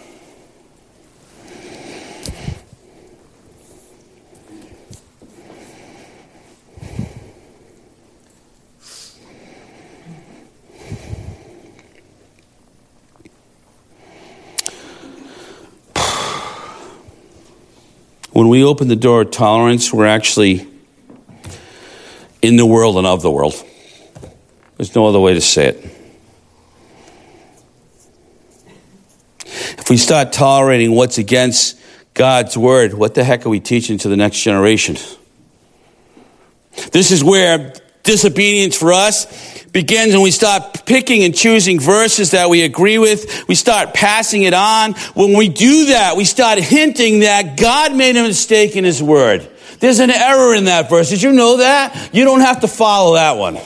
When 18.33 18.49
we 18.51 18.63
open 18.63 18.89
the 18.89 18.97
door 18.97 19.23
of 19.23 19.31
tolerance, 19.31 19.95
we're 19.95 20.05
actually 20.05 20.69
in 22.43 22.57
the 22.57 22.67
world 22.67 22.99
and 22.99 23.07
of 23.07 23.23
the 23.23 23.31
world. 23.31 23.55
There's 24.87 24.95
no 24.95 25.07
other 25.07 25.19
way 25.19 25.35
to 25.35 25.41
say 25.41 25.71
it. 25.71 25.85
If 29.79 29.91
we 29.91 29.97
start 29.97 30.33
tolerating 30.33 30.93
what's 30.93 31.19
against 31.19 31.81
God's 32.15 32.57
word, 32.57 32.95
what 32.95 33.15
the 33.15 33.25
heck 33.25 33.45
are 33.47 33.49
we 33.49 33.59
teaching 33.59 33.99
to 33.99 34.09
the 34.09 34.17
next 34.17 34.41
generation? 34.43 34.97
This 36.93 37.11
is 37.11 37.25
where 37.25 37.75
disobedience 38.05 38.79
for 38.79 38.93
us 38.93 39.65
begins 39.73 40.15
when 40.15 40.23
we 40.23 40.31
start 40.31 40.87
picking 40.87 41.25
and 41.25 41.35
choosing 41.35 41.81
verses 41.81 42.31
that 42.31 42.49
we 42.49 42.63
agree 42.63 42.99
with. 42.99 43.49
We 43.49 43.57
start 43.57 43.93
passing 43.93 44.43
it 44.43 44.55
on. 44.55 44.93
When 45.15 45.37
we 45.37 45.49
do 45.49 45.87
that, 45.87 46.17
we 46.17 46.25
start 46.25 46.61
hinting 46.61 47.21
that 47.21 47.59
God 47.59 47.93
made 47.97 48.17
a 48.17 48.23
mistake 48.23 48.77
in 48.77 48.85
His 48.85 49.03
word. 49.03 49.51
There's 49.81 49.99
an 49.99 50.13
error 50.13 50.55
in 50.55 50.67
that 50.67 50.89
verse. 50.89 51.11
Did 51.11 51.23
you 51.23 51.33
know 51.33 51.57
that? 51.57 52.11
You 52.13 52.25
don't 52.25 52.43
have 52.43 52.61
to 52.61 52.69
follow 52.69 53.15
that 53.15 53.37
one. 53.37 53.59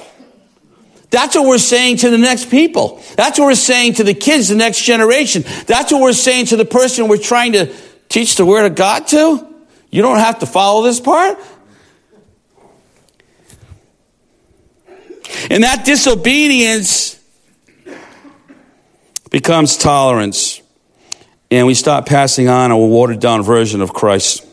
That's 1.11 1.35
what 1.35 1.47
we're 1.47 1.59
saying 1.59 1.99
to 1.99 2.11
the 2.11 2.19
next 2.19 2.51
people. 2.51 3.03
That's 3.17 3.39
what 3.39 3.47
we're 3.47 3.55
saying 3.55 3.95
to 3.95 4.05
the 4.05 4.15
kids, 4.15 4.49
the 4.49 4.55
next 4.55 4.83
generation. 4.83 5.43
That's 5.67 5.93
what 5.93 6.01
we're 6.01 6.13
saying 6.13 6.47
to 6.47 6.57
the 6.57 6.65
person 6.65 7.09
we're 7.09 7.19
trying 7.19 7.53
to 7.53 7.75
teach 8.09 8.37
the 8.37 8.47
Word 8.47 8.67
of 8.67 8.77
God 8.77 9.07
to. 9.09 9.47
You 9.91 10.03
don't 10.03 10.19
have 10.19 10.39
to 10.39 10.47
follow 10.47 10.83
this 10.83 11.01
part. 11.01 11.39
And 15.51 15.65
that 15.65 15.85
disobedience 15.85 17.19
becomes 19.31 19.77
tolerance. 19.77 20.63
And 21.51 21.67
we 21.67 21.75
start 21.75 22.07
passing 22.07 22.49
on 22.49 22.71
a 22.71 22.79
watered 22.79 23.19
down 23.21 23.43
version 23.43 23.81
of 23.81 23.93
Christ. 23.93 24.47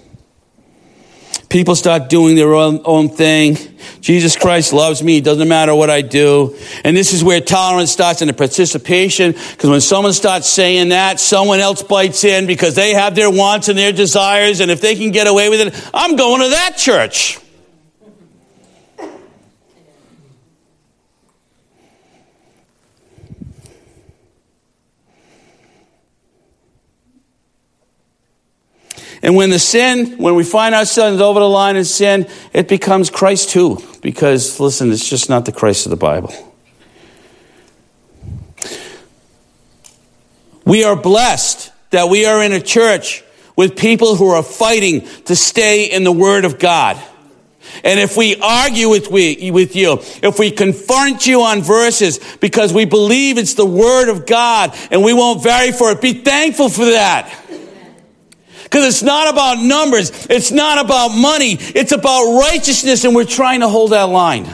People 1.50 1.76
start 1.76 2.10
doing 2.10 2.36
their 2.36 2.54
own, 2.54 2.82
own 2.84 3.08
thing. 3.08 3.58
Jesus 4.02 4.36
Christ 4.36 4.74
loves 4.74 5.02
me. 5.02 5.18
It 5.18 5.24
doesn't 5.24 5.48
matter 5.48 5.74
what 5.74 5.90
I 5.90 6.02
do. 6.02 6.58
And 6.84 6.96
this 6.96 7.14
is 7.14 7.24
where 7.24 7.40
tolerance 7.40 7.90
starts 7.90 8.22
and 8.22 8.30
the 8.30 8.34
participation. 8.34 9.32
Because 9.32 9.70
when 9.70 9.80
someone 9.80 10.12
starts 10.12 10.50
saying 10.50 10.90
that, 10.90 11.22
someone 11.22 11.60
else 11.60 11.84
bites 11.84 12.26
in 12.26 12.48
because 12.48 12.76
they 12.76 12.94
have 12.94 13.16
their 13.16 13.32
wants 13.32 13.70
and 13.70 13.78
their 13.78 13.94
desires. 13.94 14.60
And 14.60 14.70
if 14.70 14.82
they 14.82 14.96
can 14.96 15.12
get 15.12 15.26
away 15.28 15.50
with 15.50 15.62
it, 15.62 15.90
I'm 15.94 16.18
going 16.18 16.42
to 16.42 16.50
that 16.50 16.76
church. 16.78 17.40
And 29.22 29.36
when 29.36 29.50
the 29.50 29.60
sin, 29.60 30.18
when 30.18 30.36
we 30.36 30.44
find 30.44 30.76
ourselves 30.76 31.22
over 31.22 31.40
the 31.40 31.50
line 31.50 31.76
in 31.76 31.86
sin, 31.86 32.28
it 32.54 32.68
becomes 32.68 33.10
Christ 33.10 33.50
too. 33.50 33.82
Because, 34.02 34.60
listen, 34.60 34.92
it's 34.92 35.10
just 35.10 35.30
not 35.30 35.46
the 35.46 35.52
Christ 35.52 35.86
of 35.86 35.90
the 35.90 35.98
Bible. 35.98 36.34
We 40.66 40.84
are 40.84 40.96
blessed 40.96 41.72
that 41.92 42.10
we 42.10 42.26
are 42.26 42.44
in 42.44 42.52
a 42.52 42.60
church 42.60 43.24
with 43.56 43.76
people 43.76 44.16
who 44.16 44.30
are 44.30 44.44
fighting 44.44 45.08
to 45.26 45.36
stay 45.36 45.86
in 45.86 46.04
the 46.04 46.12
Word 46.12 46.46
of 46.46 46.60
God. 46.60 47.02
And 47.84 48.00
if 48.00 48.18
we 48.18 48.36
argue 48.42 48.90
with, 48.90 49.10
we, 49.10 49.52
with 49.52 49.76
you, 49.76 50.00
if 50.22 50.40
we 50.40 50.52
confront 50.52 51.26
you 51.26 51.42
on 51.42 51.62
verses 51.62 52.20
because 52.40 52.74
we 52.74 52.86
believe 52.86 53.38
it's 53.38 53.54
the 53.56 53.66
Word 53.66 54.10
of 54.10 54.26
God 54.26 54.76
and 54.92 55.04
we 55.04 55.14
won't 55.14 55.44
vary 55.44 55.72
for 55.72 55.92
it, 55.92 56.02
be 56.02 56.14
thankful 56.14 56.70
for 56.70 56.86
that. 56.86 57.34
Because 58.68 58.86
it's 58.86 59.02
not 59.02 59.32
about 59.32 59.60
numbers. 59.60 60.28
It's 60.30 60.52
not 60.52 60.84
about 60.84 61.16
money. 61.16 61.54
It's 61.58 61.94
about 61.94 62.38
righteousness, 62.38 63.06
and 63.06 63.16
we're 63.16 63.24
trying 63.24 63.62
to 63.62 63.70
hold 63.70 63.92
that 63.92 64.10
line. 64.10 64.46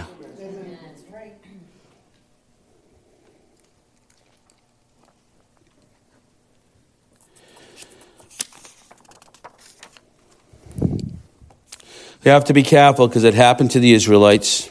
We 12.23 12.29
have 12.31 12.45
to 12.45 12.53
be 12.53 12.61
careful 12.63 13.07
because 13.07 13.23
it 13.23 13.33
happened 13.33 13.71
to 13.71 13.79
the 13.79 13.93
Israelites. 13.93 14.69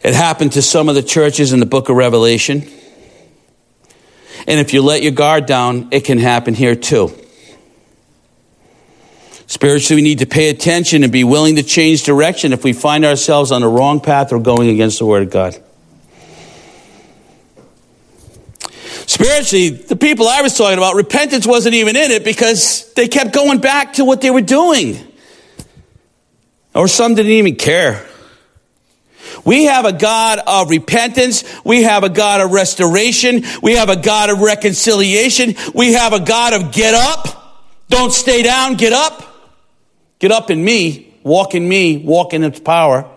It 0.00 0.14
happened 0.14 0.52
to 0.52 0.62
some 0.62 0.90
of 0.90 0.94
the 0.94 1.02
churches 1.02 1.54
in 1.54 1.58
the 1.58 1.66
book 1.66 1.88
of 1.88 1.96
Revelation. 1.96 2.68
And 4.46 4.60
if 4.60 4.74
you 4.74 4.82
let 4.82 5.02
your 5.02 5.12
guard 5.12 5.46
down, 5.46 5.88
it 5.90 6.04
can 6.04 6.18
happen 6.18 6.52
here 6.52 6.76
too. 6.76 7.12
Spiritually, 9.48 10.02
we 10.02 10.06
need 10.06 10.18
to 10.18 10.26
pay 10.26 10.50
attention 10.50 11.02
and 11.02 11.10
be 11.10 11.24
willing 11.24 11.56
to 11.56 11.62
change 11.62 12.04
direction 12.04 12.52
if 12.52 12.62
we 12.64 12.74
find 12.74 13.06
ourselves 13.06 13.50
on 13.50 13.62
the 13.62 13.66
wrong 13.66 13.98
path 13.98 14.30
or 14.30 14.38
going 14.38 14.68
against 14.68 14.98
the 14.98 15.06
Word 15.06 15.22
of 15.22 15.30
God. 15.30 15.56
Spiritually, 19.06 19.70
the 19.70 19.96
people 19.96 20.28
I 20.28 20.42
was 20.42 20.56
talking 20.56 20.76
about, 20.76 20.96
repentance 20.96 21.46
wasn't 21.46 21.74
even 21.76 21.96
in 21.96 22.10
it 22.10 22.24
because 22.24 22.92
they 22.92 23.08
kept 23.08 23.32
going 23.32 23.58
back 23.58 23.94
to 23.94 24.04
what 24.04 24.20
they 24.20 24.30
were 24.30 24.42
doing. 24.42 24.98
Or 26.74 26.86
some 26.86 27.14
didn't 27.14 27.32
even 27.32 27.56
care. 27.56 28.06
We 29.46 29.64
have 29.64 29.86
a 29.86 29.94
God 29.94 30.40
of 30.46 30.68
repentance. 30.68 31.42
We 31.64 31.84
have 31.84 32.04
a 32.04 32.10
God 32.10 32.42
of 32.42 32.50
restoration. 32.50 33.44
We 33.62 33.76
have 33.76 33.88
a 33.88 33.96
God 33.96 34.28
of 34.28 34.40
reconciliation. 34.40 35.54
We 35.74 35.94
have 35.94 36.12
a 36.12 36.20
God 36.20 36.52
of 36.52 36.70
get 36.70 36.92
up. 36.92 37.64
Don't 37.88 38.12
stay 38.12 38.42
down, 38.42 38.74
get 38.74 38.92
up. 38.92 39.24
Get 40.18 40.32
up 40.32 40.50
in 40.50 40.64
me, 40.64 41.14
walk 41.22 41.54
in 41.54 41.68
me, 41.68 41.98
walk 41.98 42.32
in 42.34 42.42
its 42.44 42.60
power. 42.60 43.08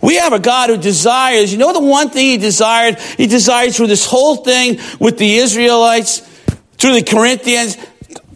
We 0.00 0.16
have 0.16 0.32
a 0.32 0.38
God 0.38 0.70
who 0.70 0.76
desires, 0.76 1.52
you 1.52 1.58
know 1.58 1.72
the 1.72 1.80
one 1.80 2.10
thing 2.10 2.24
he 2.24 2.36
desired? 2.38 2.98
He 2.98 3.26
desired 3.26 3.74
through 3.74 3.88
this 3.88 4.06
whole 4.06 4.36
thing 4.36 4.78
with 4.98 5.18
the 5.18 5.36
Israelites, 5.36 6.20
through 6.78 6.94
the 6.94 7.02
Corinthians, 7.02 7.76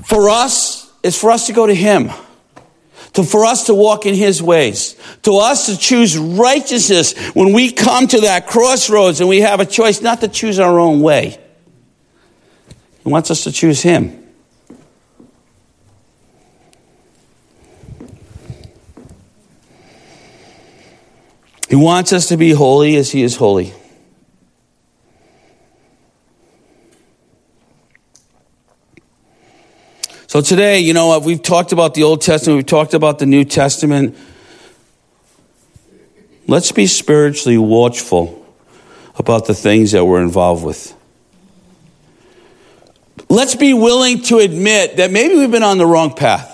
for 0.04 0.28
us, 0.28 0.90
is 1.02 1.18
for 1.18 1.30
us 1.30 1.46
to 1.46 1.52
go 1.52 1.66
to 1.66 1.74
him. 1.74 2.11
To, 3.14 3.24
for 3.24 3.44
us 3.44 3.66
to 3.66 3.74
walk 3.74 4.06
in 4.06 4.14
his 4.14 4.42
ways. 4.42 4.96
To 5.22 5.37
us 5.37 5.66
to 5.66 5.76
choose 5.76 6.16
righteousness 6.16 7.16
when 7.35 7.52
we 7.52 7.70
come 7.70 8.06
to 8.08 8.22
that 8.22 8.46
crossroads 8.46 9.20
and 9.20 9.28
we 9.28 9.40
have 9.40 9.61
a 9.61 9.66
choice 9.66 10.00
not 10.00 10.20
to 10.20 10.28
choose 10.28 10.58
our 10.58 10.78
own 10.78 11.02
way. 11.02 11.38
He 13.02 13.08
wants 13.11 13.30
us 13.30 13.44
to 13.44 13.52
choose 13.52 13.82
him. 13.82 14.21
He 21.72 21.76
wants 21.76 22.12
us 22.12 22.28
to 22.28 22.37
be 22.37 22.50
holy 22.50 22.96
as 22.96 23.11
He 23.11 23.22
is 23.22 23.35
holy. 23.35 23.72
So 30.26 30.42
today, 30.42 30.80
you 30.80 30.92
know, 30.92 31.18
we've 31.18 31.40
talked 31.40 31.72
about 31.72 31.94
the 31.94 32.02
Old 32.02 32.20
Testament, 32.20 32.58
we've 32.58 32.66
talked 32.66 32.92
about 32.92 33.20
the 33.20 33.24
New 33.24 33.46
Testament. 33.46 34.18
Let's 36.46 36.72
be 36.72 36.87
spiritually 36.87 37.56
watchful 37.56 38.44
about 39.16 39.46
the 39.46 39.54
things 39.54 39.92
that 39.92 40.04
we're 40.04 40.20
involved 40.20 40.66
with. 40.66 40.94
Let's 43.30 43.54
be 43.54 43.72
willing 43.72 44.20
to 44.24 44.40
admit 44.40 44.98
that 44.98 45.11
maybe 45.11 45.37
we've 45.37 45.50
been 45.50 45.62
on 45.62 45.78
the 45.78 45.87
wrong 45.87 46.12
path. 46.12 46.51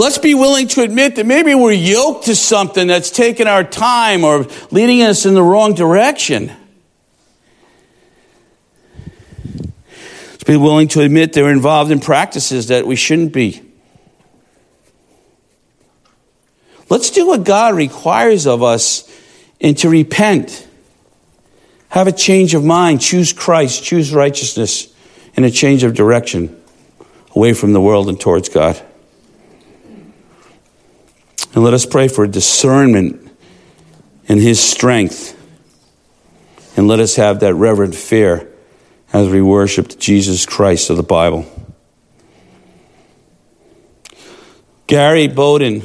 Let's 0.00 0.16
be 0.16 0.32
willing 0.32 0.66
to 0.68 0.82
admit 0.82 1.16
that 1.16 1.26
maybe 1.26 1.54
we're 1.54 1.72
yoked 1.72 2.24
to 2.24 2.34
something 2.34 2.86
that's 2.86 3.10
taking 3.10 3.46
our 3.46 3.62
time 3.62 4.24
or 4.24 4.46
leading 4.70 5.02
us 5.02 5.26
in 5.26 5.34
the 5.34 5.42
wrong 5.42 5.74
direction. 5.74 6.50
Let's 10.30 10.44
be 10.44 10.56
willing 10.56 10.88
to 10.88 11.02
admit 11.02 11.34
they're 11.34 11.50
involved 11.50 11.90
in 11.90 12.00
practices 12.00 12.68
that 12.68 12.86
we 12.86 12.96
shouldn't 12.96 13.34
be. 13.34 13.60
Let's 16.88 17.10
do 17.10 17.26
what 17.26 17.44
God 17.44 17.74
requires 17.74 18.46
of 18.46 18.62
us 18.62 19.06
and 19.60 19.76
to 19.76 19.90
repent. 19.90 20.66
Have 21.90 22.06
a 22.06 22.12
change 22.12 22.54
of 22.54 22.64
mind. 22.64 23.02
Choose 23.02 23.34
Christ. 23.34 23.84
Choose 23.84 24.14
righteousness 24.14 24.90
and 25.36 25.44
a 25.44 25.50
change 25.50 25.84
of 25.84 25.92
direction 25.92 26.58
away 27.36 27.52
from 27.52 27.74
the 27.74 27.82
world 27.82 28.08
and 28.08 28.18
towards 28.18 28.48
God. 28.48 28.82
And 31.54 31.64
let 31.64 31.74
us 31.74 31.84
pray 31.84 32.08
for 32.08 32.26
discernment 32.26 33.30
and 34.28 34.40
His 34.40 34.60
strength. 34.60 35.36
And 36.76 36.86
let 36.86 37.00
us 37.00 37.16
have 37.16 37.40
that 37.40 37.54
reverent 37.54 37.94
fear 37.94 38.48
as 39.12 39.28
we 39.28 39.42
worship 39.42 39.98
Jesus 39.98 40.46
Christ 40.46 40.90
of 40.90 40.96
the 40.96 41.02
Bible. 41.02 41.44
Gary 44.86 45.28
Bowden, 45.28 45.82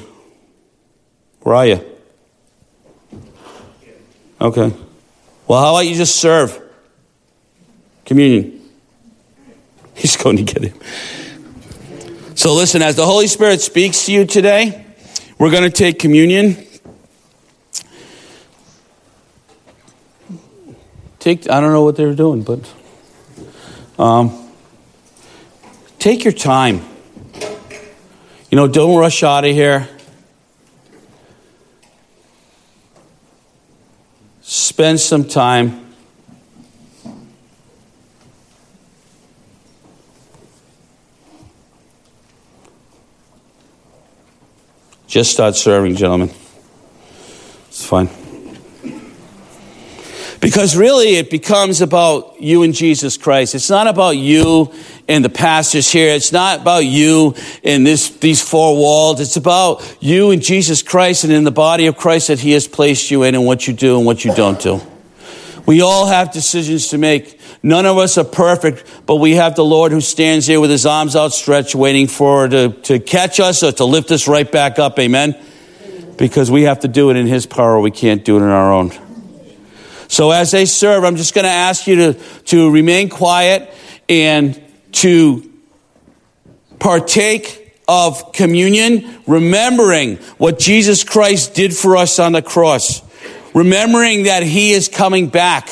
where 1.42 1.56
are 1.56 1.68
you? 1.68 1.86
Okay. 4.40 4.74
Well, 5.48 5.62
how 5.62 5.76
about 5.76 5.88
you 5.88 5.96
just 5.96 6.16
serve 6.16 6.60
communion? 8.06 8.62
He's 9.96 10.18
going 10.18 10.38
to 10.38 10.44
get 10.44 10.64
him. 10.64 10.80
So, 12.36 12.54
listen, 12.54 12.82
as 12.82 12.96
the 12.96 13.06
Holy 13.06 13.28
Spirit 13.28 13.62
speaks 13.62 14.06
to 14.08 14.12
you 14.12 14.26
today, 14.26 14.85
we're 15.38 15.52
going 15.52 15.64
to 15.64 15.70
take 15.70 16.00
communion. 16.00 16.66
Take, 21.20 21.50
I 21.50 21.60
don't 21.60 21.72
know 21.72 21.84
what 21.84 21.96
they're 21.96 22.14
doing, 22.14 22.44
but 22.44 22.72
um, 23.98 24.50
take 26.00 26.24
your 26.24 26.34
time. 26.34 26.82
You 28.52 28.56
know, 28.56 28.68
don't 28.68 28.98
rush 28.98 29.24
out 29.24 29.44
of 29.44 29.52
here. 29.52 29.90
Spend 34.42 35.00
some 35.00 35.28
time. 35.28 35.85
Just 45.16 45.32
start 45.32 45.56
serving, 45.56 45.96
gentlemen. 45.96 46.30
It's 47.70 47.86
fine. 47.86 48.10
Because 50.42 50.76
really, 50.76 51.16
it 51.16 51.30
becomes 51.30 51.80
about 51.80 52.42
you 52.42 52.64
and 52.64 52.74
Jesus 52.74 53.16
Christ. 53.16 53.56
It's 53.56 53.70
not 53.70 53.88
about 53.88 54.18
you 54.18 54.74
and 55.08 55.24
the 55.24 55.30
pastors 55.30 55.90
here. 55.90 56.14
It's 56.14 56.34
not 56.34 56.60
about 56.60 56.84
you 56.84 57.34
and 57.64 57.88
this, 57.88 58.10
these 58.10 58.42
four 58.42 58.76
walls. 58.76 59.22
It's 59.22 59.38
about 59.38 59.98
you 60.02 60.32
and 60.32 60.42
Jesus 60.42 60.84
Christ 60.84 61.24
and 61.24 61.32
in 61.32 61.46
the 61.46 61.50
body 61.50 61.86
of 61.86 61.96
Christ 61.96 62.28
that 62.28 62.42
He 62.42 62.52
has 62.52 62.68
placed 62.68 63.10
you 63.10 63.24
in 63.24 63.36
and 63.36 63.46
what 63.46 63.70
you 63.70 63.74
do 63.74 63.96
and 63.96 64.06
what 64.06 64.26
you 64.26 64.36
don't 64.36 64.60
do. 64.60 64.82
We 65.66 65.80
all 65.80 66.08
have 66.08 66.34
decisions 66.34 66.90
to 66.90 66.98
make. 66.98 67.35
None 67.66 67.88
of 67.88 67.98
us 67.98 68.20
are 68.20 68.24
perfect, 68.24 68.84
but 69.08 69.16
we 69.16 69.32
have 69.32 69.56
the 69.56 69.66
Lord 69.66 69.92
who 69.92 70.00
stands 70.00 70.46
there 70.46 70.62
with 70.62 70.70
his 70.70 70.86
arms 70.86 71.16
outstretched, 71.16 71.74
waiting 71.74 72.06
for 72.06 72.48
to, 72.48 72.70
to 72.70 73.00
catch 73.00 73.40
us 73.40 73.64
or 73.64 73.72
to 73.72 73.86
lift 73.86 74.12
us 74.12 74.28
right 74.28 74.50
back 74.50 74.78
up. 74.78 75.00
Amen? 75.00 75.36
Because 76.16 76.52
we 76.52 76.62
have 76.62 76.82
to 76.82 76.88
do 76.88 77.10
it 77.10 77.16
in 77.16 77.26
his 77.26 77.48
power. 77.48 77.80
We 77.80 77.90
can't 77.90 78.24
do 78.24 78.38
it 78.38 78.42
in 78.44 78.50
our 78.50 78.72
own. 78.72 78.92
So 80.10 80.30
as 80.30 80.52
they 80.52 80.66
serve, 80.66 81.04
I'm 81.04 81.16
just 81.16 81.34
going 81.34 81.46
to 81.46 81.50
ask 81.50 81.88
you 81.88 81.96
to, 81.96 82.14
to 82.14 82.70
remain 82.70 83.10
quiet 83.10 83.74
and 84.08 84.62
to 84.92 85.52
partake 86.78 87.82
of 87.88 88.32
communion, 88.32 89.24
remembering 89.26 90.18
what 90.38 90.60
Jesus 90.60 91.04
Christ 91.04 91.56
did 91.56 91.76
for 91.76 91.98
us 91.98 92.20
on 92.20 92.34
the 92.34 92.44
cross, 92.44 93.02
remembering 93.56 94.26
that 94.26 94.44
he 94.44 94.72
is 94.74 94.88
coming 94.88 95.30
back 95.30 95.68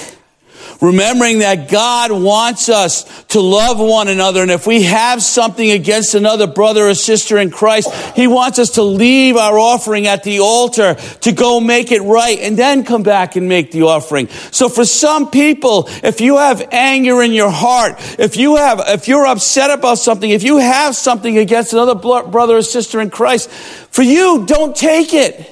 remembering 0.84 1.40
that 1.40 1.72
God 1.72 2.12
wants 2.12 2.68
us 2.68 3.24
to 3.28 3.40
love 3.40 3.80
one 3.80 4.10
another. 4.10 4.42
And 4.42 4.52
if 4.52 4.68
we 4.68 4.84
have 4.84 5.24
something 5.24 5.72
against 5.72 6.14
another 6.14 6.46
brother 6.46 6.90
or 6.90 6.94
sister 6.94 7.38
in 7.38 7.52
Christ, 7.52 7.90
He 8.18 8.28
wants 8.28 8.60
us 8.60 8.72
to 8.72 8.84
leave 8.84 9.38
our 9.38 9.58
offering 9.58 10.08
at 10.08 10.24
the 10.24 10.42
altar 10.42 10.96
to 11.22 11.32
go 11.32 11.62
make 11.62 11.94
it 11.94 12.02
right 12.02 12.38
and 12.38 12.58
then 12.58 12.84
come 12.84 13.02
back 13.02 13.38
and 13.38 13.48
make 13.48 13.72
the 13.72 13.84
offering. 13.84 14.28
So 14.28 14.68
for 14.68 14.84
some 14.84 15.32
people, 15.32 15.86
if 16.04 16.20
you 16.20 16.38
have 16.38 16.68
anger 16.74 17.24
in 17.24 17.32
your 17.32 17.50
heart, 17.50 17.96
if 18.20 18.36
you 18.36 18.58
have, 18.58 18.82
if 18.88 19.08
you're 19.08 19.26
upset 19.26 19.72
about 19.72 20.00
something, 20.00 20.30
if 20.30 20.44
you 20.44 20.58
have 20.58 20.98
something 20.98 21.38
against 21.38 21.72
another 21.72 21.96
brother 21.96 22.58
or 22.58 22.62
sister 22.62 23.00
in 23.00 23.10
Christ, 23.10 23.50
for 23.50 24.02
you, 24.02 24.46
don't 24.46 24.76
take 24.76 25.14
it. 25.14 25.50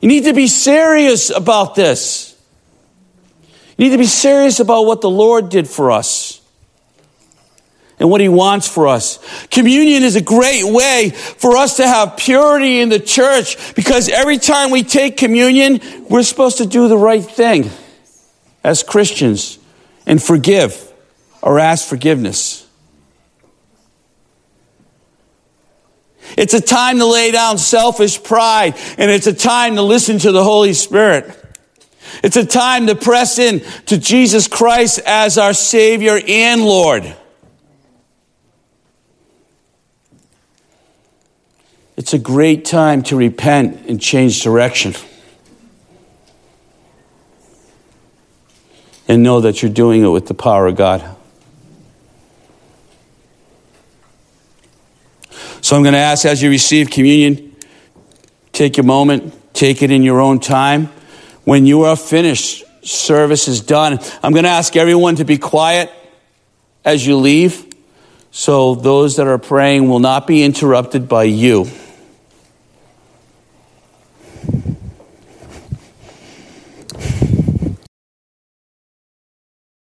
You 0.00 0.08
need 0.08 0.24
to 0.24 0.32
be 0.32 0.48
serious 0.48 1.30
about 1.30 1.76
this. 1.76 2.31
You 3.76 3.86
need 3.86 3.92
to 3.92 3.98
be 3.98 4.06
serious 4.06 4.60
about 4.60 4.86
what 4.86 5.00
the 5.00 5.10
Lord 5.10 5.48
did 5.48 5.68
for 5.68 5.90
us 5.90 6.40
and 7.98 8.10
what 8.10 8.20
He 8.20 8.28
wants 8.28 8.68
for 8.68 8.88
us. 8.88 9.18
Communion 9.48 10.02
is 10.02 10.16
a 10.16 10.20
great 10.20 10.64
way 10.64 11.10
for 11.10 11.56
us 11.56 11.76
to 11.76 11.86
have 11.86 12.16
purity 12.16 12.80
in 12.80 12.88
the 12.88 13.00
church 13.00 13.74
because 13.74 14.08
every 14.08 14.38
time 14.38 14.70
we 14.70 14.82
take 14.82 15.16
communion, 15.16 15.80
we're 16.08 16.22
supposed 16.22 16.58
to 16.58 16.66
do 16.66 16.88
the 16.88 16.98
right 16.98 17.24
thing 17.24 17.70
as 18.64 18.82
Christians 18.82 19.58
and 20.06 20.22
forgive 20.22 20.92
or 21.40 21.58
ask 21.58 21.88
forgiveness. 21.88 22.66
It's 26.36 26.54
a 26.54 26.60
time 26.60 26.98
to 26.98 27.06
lay 27.06 27.30
down 27.30 27.58
selfish 27.58 28.22
pride 28.22 28.74
and 28.98 29.10
it's 29.10 29.26
a 29.26 29.34
time 29.34 29.76
to 29.76 29.82
listen 29.82 30.18
to 30.20 30.32
the 30.32 30.42
Holy 30.42 30.72
Spirit. 30.72 31.38
It's 32.22 32.36
a 32.36 32.44
time 32.44 32.86
to 32.86 32.94
press 32.94 33.38
in 33.38 33.60
to 33.86 33.98
Jesus 33.98 34.48
Christ 34.48 35.00
as 35.06 35.38
our 35.38 35.54
Savior 35.54 36.20
and 36.26 36.62
Lord. 36.62 37.16
It's 41.96 42.14
a 42.14 42.18
great 42.18 42.64
time 42.64 43.02
to 43.04 43.16
repent 43.16 43.86
and 43.88 44.00
change 44.00 44.42
direction. 44.42 44.94
And 49.06 49.22
know 49.22 49.40
that 49.40 49.62
you're 49.62 49.72
doing 49.72 50.04
it 50.04 50.08
with 50.08 50.26
the 50.26 50.34
power 50.34 50.66
of 50.66 50.76
God. 50.76 51.16
So 55.60 55.76
I'm 55.76 55.82
going 55.82 55.92
to 55.92 56.00
ask 56.00 56.24
as 56.24 56.42
you 56.42 56.50
receive 56.50 56.90
communion, 56.90 57.54
take 58.52 58.78
a 58.78 58.82
moment, 58.82 59.32
take 59.54 59.82
it 59.82 59.90
in 59.90 60.02
your 60.02 60.20
own 60.20 60.40
time. 60.40 60.90
When 61.44 61.66
you 61.66 61.82
are 61.82 61.96
finished, 61.96 62.64
service 62.82 63.48
is 63.48 63.60
done. 63.60 63.98
I'm 64.22 64.32
going 64.32 64.44
to 64.44 64.50
ask 64.50 64.76
everyone 64.76 65.16
to 65.16 65.24
be 65.24 65.38
quiet 65.38 65.90
as 66.84 67.06
you 67.06 67.16
leave 67.16 67.66
so 68.30 68.74
those 68.74 69.16
that 69.16 69.26
are 69.26 69.38
praying 69.38 69.88
will 69.88 69.98
not 69.98 70.26
be 70.26 70.42
interrupted 70.42 71.08
by 71.08 71.24
you. 71.24 71.68